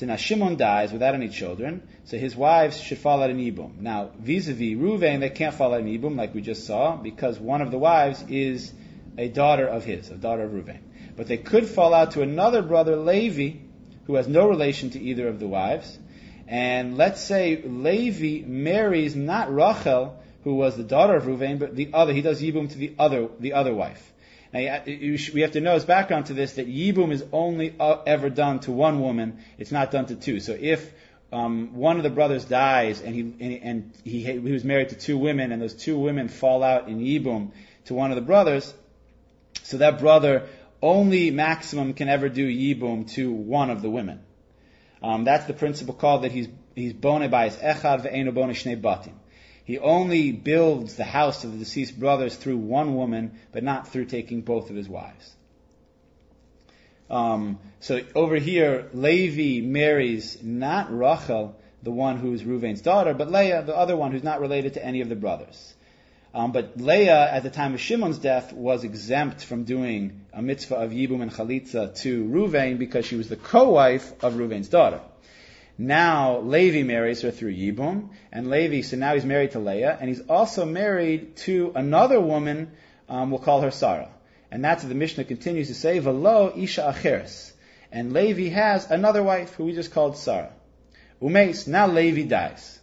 So 0.00 0.06
now 0.06 0.16
Shimon 0.16 0.56
dies 0.56 0.92
without 0.92 1.14
any 1.14 1.28
children, 1.28 1.86
so 2.04 2.16
his 2.16 2.34
wives 2.34 2.80
should 2.80 2.96
fall 2.96 3.22
out 3.22 3.28
in 3.28 3.36
Ibum. 3.36 3.80
Now, 3.80 4.12
vis-a-vis 4.18 4.74
Ruvain, 4.74 5.20
they 5.20 5.28
can't 5.28 5.54
fall 5.54 5.74
out 5.74 5.82
in 5.82 5.88
Ibum, 5.88 6.16
like 6.16 6.34
we 6.34 6.40
just 6.40 6.66
saw, 6.66 6.96
because 6.96 7.38
one 7.38 7.60
of 7.60 7.70
the 7.70 7.76
wives 7.76 8.24
is 8.30 8.72
a 9.18 9.28
daughter 9.28 9.66
of 9.66 9.84
his, 9.84 10.08
a 10.08 10.14
daughter 10.14 10.44
of 10.44 10.52
Ruvain. 10.52 10.78
But 11.18 11.26
they 11.26 11.36
could 11.36 11.66
fall 11.66 11.92
out 11.92 12.12
to 12.12 12.22
another 12.22 12.62
brother, 12.62 12.96
Levi, 12.96 13.58
who 14.06 14.14
has 14.14 14.26
no 14.26 14.48
relation 14.48 14.88
to 14.88 14.98
either 14.98 15.28
of 15.28 15.38
the 15.38 15.46
wives, 15.46 15.98
and 16.48 16.96
let's 16.96 17.20
say 17.20 17.60
Levi 17.62 18.48
marries 18.48 19.14
not 19.14 19.54
Rachel, 19.54 20.18
who 20.44 20.54
was 20.54 20.78
the 20.78 20.82
daughter 20.82 21.14
of 21.14 21.24
Ruvain, 21.24 21.58
but 21.58 21.76
the 21.76 21.90
other. 21.92 22.14
He 22.14 22.22
does 22.22 22.40
yibum 22.40 22.70
to 22.70 22.78
the 22.78 22.94
other, 22.98 23.28
the 23.38 23.52
other 23.52 23.74
wife. 23.74 24.14
Now, 24.52 24.82
we 24.84 25.40
have 25.42 25.52
to 25.52 25.60
know 25.60 25.74
as 25.74 25.84
background 25.84 26.26
to 26.26 26.34
this 26.34 26.54
that 26.54 26.68
yibum 26.68 27.12
is 27.12 27.24
only 27.32 27.74
uh, 27.78 27.98
ever 28.04 28.30
done 28.30 28.60
to 28.60 28.72
one 28.72 29.00
woman. 29.00 29.38
It's 29.58 29.70
not 29.70 29.92
done 29.92 30.06
to 30.06 30.16
two. 30.16 30.40
So 30.40 30.56
if 30.58 30.92
um, 31.32 31.74
one 31.76 31.98
of 31.98 32.02
the 32.02 32.10
brothers 32.10 32.44
dies 32.44 33.00
and 33.00 33.14
he 33.14 33.60
and 33.62 33.92
he, 34.02 34.24
he 34.24 34.38
was 34.38 34.64
married 34.64 34.88
to 34.88 34.96
two 34.96 35.16
women, 35.16 35.52
and 35.52 35.62
those 35.62 35.74
two 35.74 35.96
women 35.96 36.28
fall 36.28 36.64
out 36.64 36.88
in 36.88 36.98
yibum 36.98 37.52
to 37.84 37.94
one 37.94 38.10
of 38.10 38.16
the 38.16 38.22
brothers, 38.22 38.74
so 39.62 39.76
that 39.76 40.00
brother 40.00 40.48
only 40.82 41.30
maximum 41.30 41.94
can 41.94 42.08
ever 42.08 42.28
do 42.28 42.48
yibum 42.48 43.08
to 43.12 43.30
one 43.32 43.70
of 43.70 43.82
the 43.82 43.90
women. 43.90 44.20
Um, 45.02 45.24
that's 45.24 45.44
the 45.44 45.54
principle 45.54 45.94
called 45.94 46.24
that 46.24 46.32
he's 46.32 46.48
he's 46.74 46.92
bone 46.92 47.30
by 47.30 47.48
his 47.48 47.56
echad 47.56 48.02
ve'enu 48.02 48.34
bone 48.34 48.50
shnei 48.50 48.80
batim. 48.80 49.14
He 49.70 49.78
only 49.78 50.32
builds 50.32 50.96
the 50.96 51.04
house 51.04 51.44
of 51.44 51.52
the 51.52 51.58
deceased 51.58 51.96
brothers 51.96 52.34
through 52.34 52.56
one 52.56 52.96
woman, 52.96 53.38
but 53.52 53.62
not 53.62 53.86
through 53.86 54.06
taking 54.06 54.40
both 54.40 54.68
of 54.68 54.74
his 54.74 54.88
wives. 54.88 55.32
Um, 57.08 57.60
so 57.78 58.00
over 58.16 58.34
here, 58.34 58.88
Levi 58.92 59.64
marries 59.64 60.42
not 60.42 60.88
Rachel, 60.90 61.54
the 61.84 61.92
one 61.92 62.16
who's 62.16 62.42
Ruvain's 62.42 62.80
daughter, 62.80 63.14
but 63.14 63.30
Leah, 63.30 63.62
the 63.62 63.76
other 63.76 63.96
one 63.96 64.10
who's 64.10 64.24
not 64.24 64.40
related 64.40 64.74
to 64.74 64.84
any 64.84 65.02
of 65.02 65.08
the 65.08 65.14
brothers. 65.14 65.72
Um, 66.34 66.50
but 66.50 66.80
Leah, 66.80 67.30
at 67.30 67.44
the 67.44 67.50
time 67.50 67.72
of 67.72 67.80
Shimon's 67.80 68.18
death, 68.18 68.52
was 68.52 68.82
exempt 68.82 69.44
from 69.44 69.62
doing 69.62 70.22
a 70.32 70.42
mitzvah 70.42 70.78
of 70.78 70.90
Yibum 70.90 71.22
and 71.22 71.30
Chalitza 71.30 71.94
to 72.00 72.24
Ruvain 72.24 72.76
because 72.76 73.06
she 73.06 73.14
was 73.14 73.28
the 73.28 73.36
co-wife 73.36 74.12
of 74.24 74.32
Ruvain's 74.32 74.68
daughter. 74.68 75.00
Now 75.80 76.40
Levi 76.40 76.82
marries 76.82 77.22
her 77.22 77.30
through 77.30 77.54
Yibum, 77.54 78.10
and 78.30 78.50
Levi, 78.50 78.82
so 78.82 78.98
now 78.98 79.14
he's 79.14 79.24
married 79.24 79.52
to 79.52 79.60
Leah, 79.60 79.96
and 79.98 80.10
he's 80.10 80.20
also 80.28 80.66
married 80.66 81.36
to 81.38 81.72
another 81.74 82.20
woman, 82.20 82.72
um, 83.08 83.30
we'll 83.30 83.40
call 83.40 83.62
her 83.62 83.70
Sarah. 83.70 84.10
And 84.50 84.62
that's 84.62 84.82
what 84.82 84.90
the 84.90 84.94
Mishnah 84.94 85.24
continues 85.24 85.68
to 85.68 85.74
say, 85.74 85.98
Velo 85.98 86.52
Isha 86.54 86.82
Acheres. 86.82 87.52
And 87.90 88.12
Levi 88.12 88.50
has 88.50 88.90
another 88.90 89.22
wife 89.22 89.54
who 89.54 89.64
we 89.64 89.72
just 89.72 89.90
called 89.90 90.18
Sarah. 90.18 90.52
Umeis, 91.22 91.66
now 91.66 91.86
Levi 91.86 92.24
dies. 92.24 92.78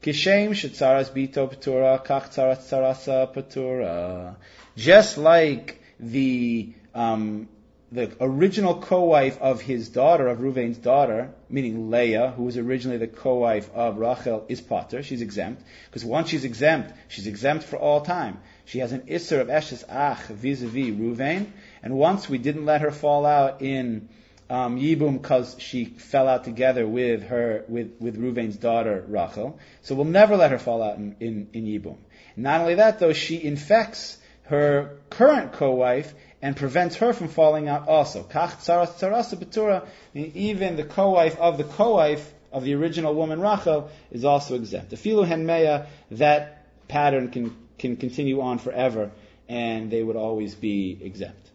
Kishem 0.00 0.50
shetzaras 0.50 1.10
bito 1.10 1.52
patura, 1.52 2.06
kach 2.06 2.32
tzarasa 2.32 3.34
patura. 3.34 4.36
Just 4.76 5.18
like 5.18 5.82
the 5.98 6.72
um, 6.94 7.48
the 7.92 8.10
original 8.20 8.80
co-wife 8.80 9.38
of 9.40 9.60
his 9.60 9.90
daughter, 9.90 10.26
of 10.28 10.38
Ruvain's 10.38 10.78
daughter, 10.78 11.30
meaning 11.50 11.90
Leah, 11.90 12.30
who 12.30 12.44
was 12.44 12.56
originally 12.56 12.96
the 12.96 13.06
co-wife 13.06 13.70
of 13.74 13.98
Rachel, 13.98 14.46
is 14.48 14.62
pater. 14.62 15.02
She's 15.02 15.20
exempt 15.20 15.62
because 15.86 16.02
once 16.02 16.30
she's 16.30 16.44
exempt, 16.44 16.92
she's 17.08 17.26
exempt 17.26 17.64
for 17.64 17.76
all 17.76 18.00
time. 18.00 18.40
She 18.64 18.78
has 18.78 18.92
an 18.92 19.02
isser 19.02 19.40
of 19.40 19.48
eshes 19.48 19.84
ach 19.90 20.26
vis-a-vis 20.28 20.88
Ruvain, 20.88 21.48
and 21.82 21.94
once 21.94 22.30
we 22.30 22.38
didn't 22.38 22.64
let 22.64 22.80
her 22.80 22.90
fall 22.90 23.26
out 23.26 23.60
in 23.60 24.08
um, 24.48 24.78
Yibum 24.78 25.20
because 25.20 25.56
she 25.58 25.84
fell 25.84 26.28
out 26.28 26.44
together 26.44 26.86
with 26.86 27.24
her 27.24 27.64
with 27.68 27.96
with 28.00 28.18
Ruvain's 28.18 28.56
daughter 28.56 29.04
Rachel. 29.06 29.58
So 29.82 29.94
we'll 29.94 30.06
never 30.06 30.36
let 30.38 30.50
her 30.50 30.58
fall 30.58 30.82
out 30.82 30.96
in, 30.96 31.16
in, 31.20 31.48
in 31.52 31.64
Yibum. 31.66 31.96
Not 32.36 32.62
only 32.62 32.76
that, 32.76 32.98
though, 32.98 33.12
she 33.12 33.42
infects 33.42 34.16
her 34.44 34.98
current 35.10 35.52
co-wife 35.52 36.14
and 36.42 36.56
prevents 36.56 36.96
her 36.96 37.12
from 37.12 37.28
falling 37.28 37.68
out 37.68 37.88
also. 37.88 38.24
Kach. 38.24 39.86
Even 40.14 40.76
the 40.76 40.84
co-wife 40.84 41.38
of 41.38 41.56
the 41.56 41.64
co-wife 41.64 42.34
of 42.52 42.64
the 42.64 42.74
original 42.74 43.14
woman 43.14 43.40
Rachel 43.40 43.90
is 44.10 44.24
also 44.24 44.56
exempt. 44.56 44.90
The 44.90 44.96
filu 44.96 45.26
henmeya, 45.26 45.86
that 46.10 46.66
pattern 46.88 47.30
can 47.30 47.56
can 47.78 47.96
continue 47.96 48.40
on 48.40 48.58
forever, 48.58 49.10
and 49.48 49.90
they 49.90 50.02
would 50.02 50.16
always 50.16 50.54
be 50.54 50.98
exempt. 51.00 51.50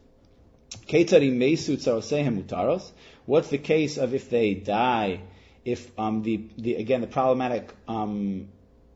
Ketari 0.87 1.31
mesu. 1.31 1.77
What's 3.25 3.49
the 3.49 3.57
case 3.57 3.97
of 3.97 4.13
if 4.13 4.29
they 4.29 4.53
die? 4.53 5.21
If 5.65 5.91
um, 5.99 6.23
the, 6.23 6.45
the 6.57 6.75
again 6.75 7.01
the 7.01 7.07
problematic 7.07 7.69
um, 7.87 8.47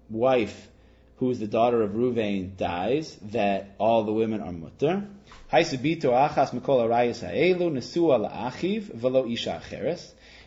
wife, 0.10 0.69
who 1.17 1.30
is 1.30 1.39
the 1.39 1.47
daughter 1.47 1.82
of 1.82 1.91
Ruvain, 1.91 2.56
dies, 2.56 3.17
that 3.32 3.75
all 3.77 4.04
the 4.04 4.13
women 4.13 4.41
are 4.41 4.54
mutter. 4.54 5.06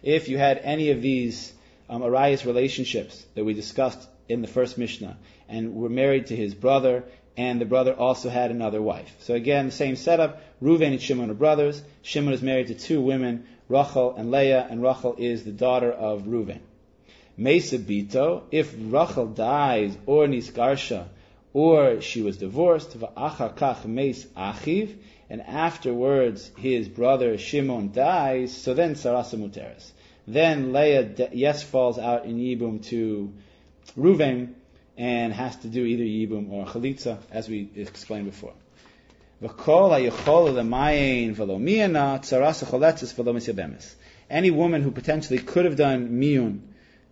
If 0.03 0.29
you 0.29 0.39
had 0.39 0.59
any 0.59 0.91
of 0.91 1.03
these 1.03 1.53
um, 1.89 2.03
relationships 2.03 3.27
that 3.35 3.45
we 3.45 3.55
discussed 3.55 4.09
in 4.29 4.43
the 4.43 4.49
first 4.49 4.79
Mishnah, 4.79 5.17
and 5.49 5.75
were 5.75 5.89
married 5.89 6.27
to 6.27 6.37
his 6.37 6.55
brother, 6.55 7.05
and 7.37 7.61
the 7.61 7.67
brother 7.67 7.93
also 7.93 8.29
had 8.29 8.51
another 8.51 8.81
wife. 8.81 9.15
So 9.21 9.35
again, 9.35 9.67
the 9.67 9.73
same 9.73 9.97
setup. 9.97 10.41
Reuven 10.63 10.93
and 10.93 11.03
Shimon 11.03 11.31
are 11.31 11.35
brothers. 11.35 11.83
Shimon 12.03 12.33
is 12.33 12.43
married 12.43 12.69
to 12.69 12.75
two 12.75 13.01
women, 13.01 13.47
Rachel 13.69 14.15
and 14.17 14.31
Leah, 14.31 14.67
and 14.71 14.83
Rachel 14.83 15.17
is 15.19 15.45
the 15.45 15.53
daughter 15.53 15.93
of 15.93 16.23
Reuven. 16.23 16.61
Mesa 17.37 17.79
Bito, 17.79 18.43
if 18.53 18.75
Rachel 18.79 19.27
dies, 19.27 19.97
or 20.07 20.27
Nisgarsha, 20.27 21.09
or 21.55 22.01
she 22.01 22.21
was 22.21 22.37
divorced, 22.37 22.97
and 25.31 25.41
afterwards 25.41 26.51
his 26.59 26.89
brother 26.89 27.39
Shimon 27.39 27.93
dies, 27.93 28.55
so 28.55 28.75
then 28.75 28.95
sarasa 28.97 29.39
muteres. 29.39 29.93
Then 30.27 30.73
Leah, 30.73 31.31
yes, 31.33 31.63
falls 31.63 31.99
out 31.99 32.25
in 32.25 32.39
Yibum 32.39 32.85
to 32.87 33.33
Reuven, 33.97 34.55
and 34.97 35.33
has 35.33 35.57
to 35.57 35.69
do 35.69 35.85
either 35.85 36.05
Yibum 36.05 36.51
or 36.51 36.67
Chalitza, 36.67 37.19
as 37.31 37.49
we 37.49 37.69
explained 37.77 38.27
before. 38.27 38.53
Any 44.31 44.51
woman 44.51 44.83
who 44.83 44.91
potentially 44.91 45.39
could 45.39 45.65
have 45.65 45.77
done 45.77 46.09
miyun, 46.21 46.61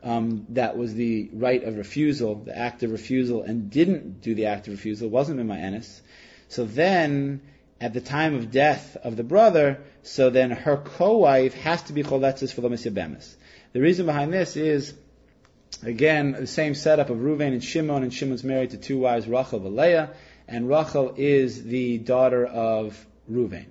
um, 0.02 0.46
that 0.50 0.76
was 0.76 0.94
the 0.94 1.30
right 1.32 1.62
of 1.62 1.76
refusal, 1.76 2.36
the 2.36 2.56
act 2.56 2.82
of 2.82 2.90
refusal, 2.90 3.42
and 3.42 3.70
didn't 3.70 4.20
do 4.20 4.34
the 4.34 4.46
act 4.46 4.66
of 4.66 4.74
refusal, 4.74 5.08
wasn't 5.08 5.40
mimayenis. 5.40 6.00
So 6.48 6.64
then, 6.64 7.40
at 7.80 7.92
the 7.92 8.00
time 8.00 8.34
of 8.34 8.50
death 8.50 8.96
of 9.02 9.16
the 9.16 9.24
brother, 9.24 9.80
so 10.02 10.30
then 10.30 10.50
her 10.50 10.76
co-wife 10.76 11.54
has 11.54 11.82
to 11.84 11.92
be 11.92 12.02
choletzes 12.02 12.52
for 12.52 12.60
the 12.60 12.68
The 13.72 13.80
reason 13.80 14.06
behind 14.06 14.32
this 14.32 14.56
is 14.56 14.94
Again, 15.84 16.32
the 16.32 16.46
same 16.46 16.74
setup 16.74 17.10
of 17.10 17.18
Reuven 17.18 17.52
and 17.52 17.64
Shimon, 17.64 18.04
and 18.04 18.14
Shimon's 18.14 18.44
married 18.44 18.70
to 18.70 18.76
two 18.76 18.98
wives, 18.98 19.26
Rachel 19.26 19.66
and 19.66 19.74
Leah, 19.74 20.10
and 20.46 20.68
Rachel 20.68 21.14
is 21.16 21.64
the 21.64 21.98
daughter 21.98 22.46
of 22.46 23.04
Reuven. 23.30 23.66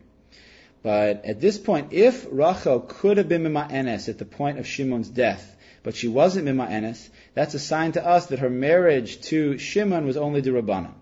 But 0.84 1.24
at 1.24 1.40
this 1.40 1.58
point, 1.58 1.94
if 1.94 2.28
Rachel 2.30 2.82
could 2.82 3.18
have 3.18 3.30
been 3.30 3.44
Mima'enes 3.44 4.10
at 4.10 4.18
the 4.18 4.26
point 4.26 4.60
of 4.60 4.68
Shimon's 4.68 5.08
death, 5.08 5.56
but 5.84 5.96
she 5.96 6.08
wasn't 6.08 6.48
Mima'enes, 6.48 7.10
that's 7.34 7.54
a 7.54 7.60
sign 7.60 7.94
to 7.94 8.06
us 8.06 8.28
that 8.28 8.40
her 8.40 8.50
marriage 8.50 9.22
to 9.22 9.58
Shimon 9.58 10.06
was 10.06 10.18
only 10.18 10.42
Rabbanan. 10.42 10.94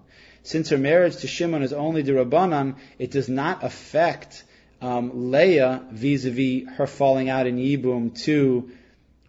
Since 0.44 0.70
her 0.70 0.78
marriage 0.78 1.18
to 1.18 1.28
Shimon 1.28 1.64
is 1.64 1.74
only 1.74 2.04
Rabbanan, 2.04 2.76
it 2.98 3.12
does 3.12 3.30
not 3.30 3.64
affect 3.64 4.44
um, 4.82 5.32
Leah 5.32 5.84
vis-a-vis 5.92 6.70
her 6.78 6.88
falling 6.88 7.30
out 7.30 7.48
in 7.48 7.58
Yibum 7.58 8.18
to 8.24 8.72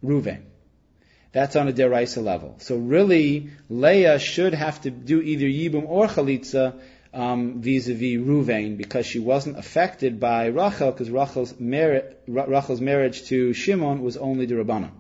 Reuven. 0.05 0.43
That's 1.33 1.57
on 1.57 1.69
a 1.69 1.73
deraisa 1.73 2.23
level. 2.23 2.57
So 2.59 2.77
really, 2.77 3.51
Leah 3.69 4.19
should 4.19 4.55
have 4.55 4.81
to 4.83 4.91
do 4.91 5.21
either 5.21 5.47
Yibum 5.47 5.89
or 5.89 6.07
Chalitza 6.07 6.81
um, 7.13 7.61
vis-a-vis 7.61 8.17
Ruvain 8.19 8.77
because 8.77 9.07
she 9.07 9.19
wasn't 9.19 9.59
affected 9.59 10.21
by 10.21 10.47
Rachel 10.47 10.93
because 10.93 11.11
Rachel's, 11.11 11.59
mar- 11.59 12.05
Rachel's 12.27 12.81
marriage 12.81 13.25
to 13.27 13.53
Shimon 13.53 14.03
was 14.03 14.17
only 14.17 14.47
the. 14.47 14.93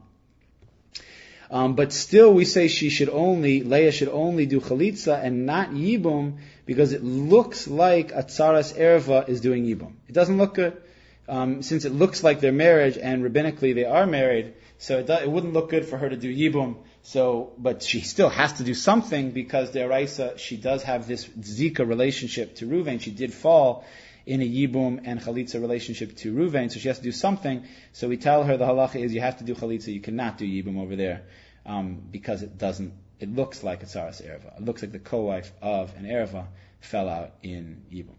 Um, 1.50 1.74
but 1.74 1.92
still, 1.92 2.32
we 2.32 2.44
say 2.44 2.68
she 2.68 2.90
should 2.90 3.08
only, 3.08 3.64
Leah 3.64 3.90
should 3.90 4.08
only 4.08 4.46
do 4.46 4.60
Chalitza 4.60 5.22
and 5.22 5.46
not 5.46 5.70
Yibum 5.70 6.38
because 6.64 6.92
it 6.92 7.02
looks 7.02 7.66
like 7.66 8.12
Atzaras 8.12 8.72
Erva 8.78 9.28
is 9.28 9.40
doing 9.40 9.64
Yibum. 9.64 9.94
It 10.08 10.12
doesn't 10.12 10.38
look 10.38 10.54
good. 10.54 10.80
Um, 11.28 11.62
since 11.62 11.84
it 11.84 11.92
looks 11.92 12.24
like 12.24 12.40
their 12.40 12.52
marriage 12.52 12.98
and 12.98 13.22
rabbinically 13.22 13.72
they 13.74 13.84
are 13.84 14.06
married, 14.06 14.54
so 14.78 14.98
it, 14.98 15.06
do, 15.06 15.12
it 15.12 15.30
wouldn't 15.30 15.52
look 15.52 15.70
good 15.70 15.84
for 15.86 15.96
her 15.96 16.08
to 16.08 16.16
do 16.16 16.34
yibum. 16.34 16.76
So, 17.02 17.52
but 17.56 17.82
she 17.82 18.00
still 18.00 18.28
has 18.28 18.54
to 18.54 18.64
do 18.64 18.74
something 18.74 19.30
because 19.30 19.70
Deraisa, 19.70 20.38
she 20.38 20.56
does 20.56 20.82
have 20.82 21.06
this 21.06 21.26
Zika 21.26 21.86
relationship 21.86 22.56
to 22.56 22.66
Ruvain. 22.66 23.00
She 23.00 23.10
did 23.10 23.32
fall 23.32 23.84
in 24.26 24.42
a 24.42 24.48
Yibum 24.48 25.00
and 25.04 25.20
Chalitza 25.20 25.61
relationship 25.61 26.16
to 26.16 26.33
Ruvain, 26.33 26.70
so 26.70 26.78
she 26.78 26.88
has 26.88 26.98
to 26.98 27.04
do 27.04 27.12
something. 27.12 27.64
So 27.92 28.09
we 28.09 28.16
tell 28.16 28.44
her 28.44 28.56
the 28.56 28.66
halacha 28.66 28.96
is 28.96 29.12
you 29.12 29.20
have 29.20 29.38
to 29.38 29.44
do 29.44 29.54
Chalitza, 29.54 29.92
you 29.92 30.00
cannot 30.00 30.38
do 30.38 30.46
Yibum 30.46 30.80
over 30.80 30.96
there, 30.96 31.22
um, 31.66 32.02
because 32.11 32.42
it 32.42 32.59
doesn't, 32.59 32.92
it 33.18 33.35
looks 33.35 33.62
like 33.62 33.83
a 33.83 33.87
Tsaras 33.87 34.22
Ereva. 34.22 34.56
It 34.59 34.64
looks 34.64 34.83
like 34.83 34.92
the 34.92 34.98
co-wife 34.98 35.52
of 35.61 35.94
an 35.96 36.04
Ereva 36.04 36.46
fell 36.80 37.09
out 37.09 37.33
in 37.42 37.83
Yibum. 37.92 38.16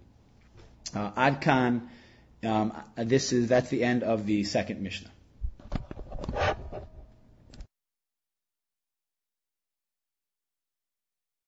Uh, 0.94 1.12
Adkan, 1.12 1.88
um, 2.44 2.74
this 2.98 3.34
is, 3.34 3.48
that's 3.48 3.70
the 3.70 3.84
end 3.84 4.04
of 4.04 4.26
the 4.26 4.44
second 4.44 4.82
Mishnah. 4.82 5.10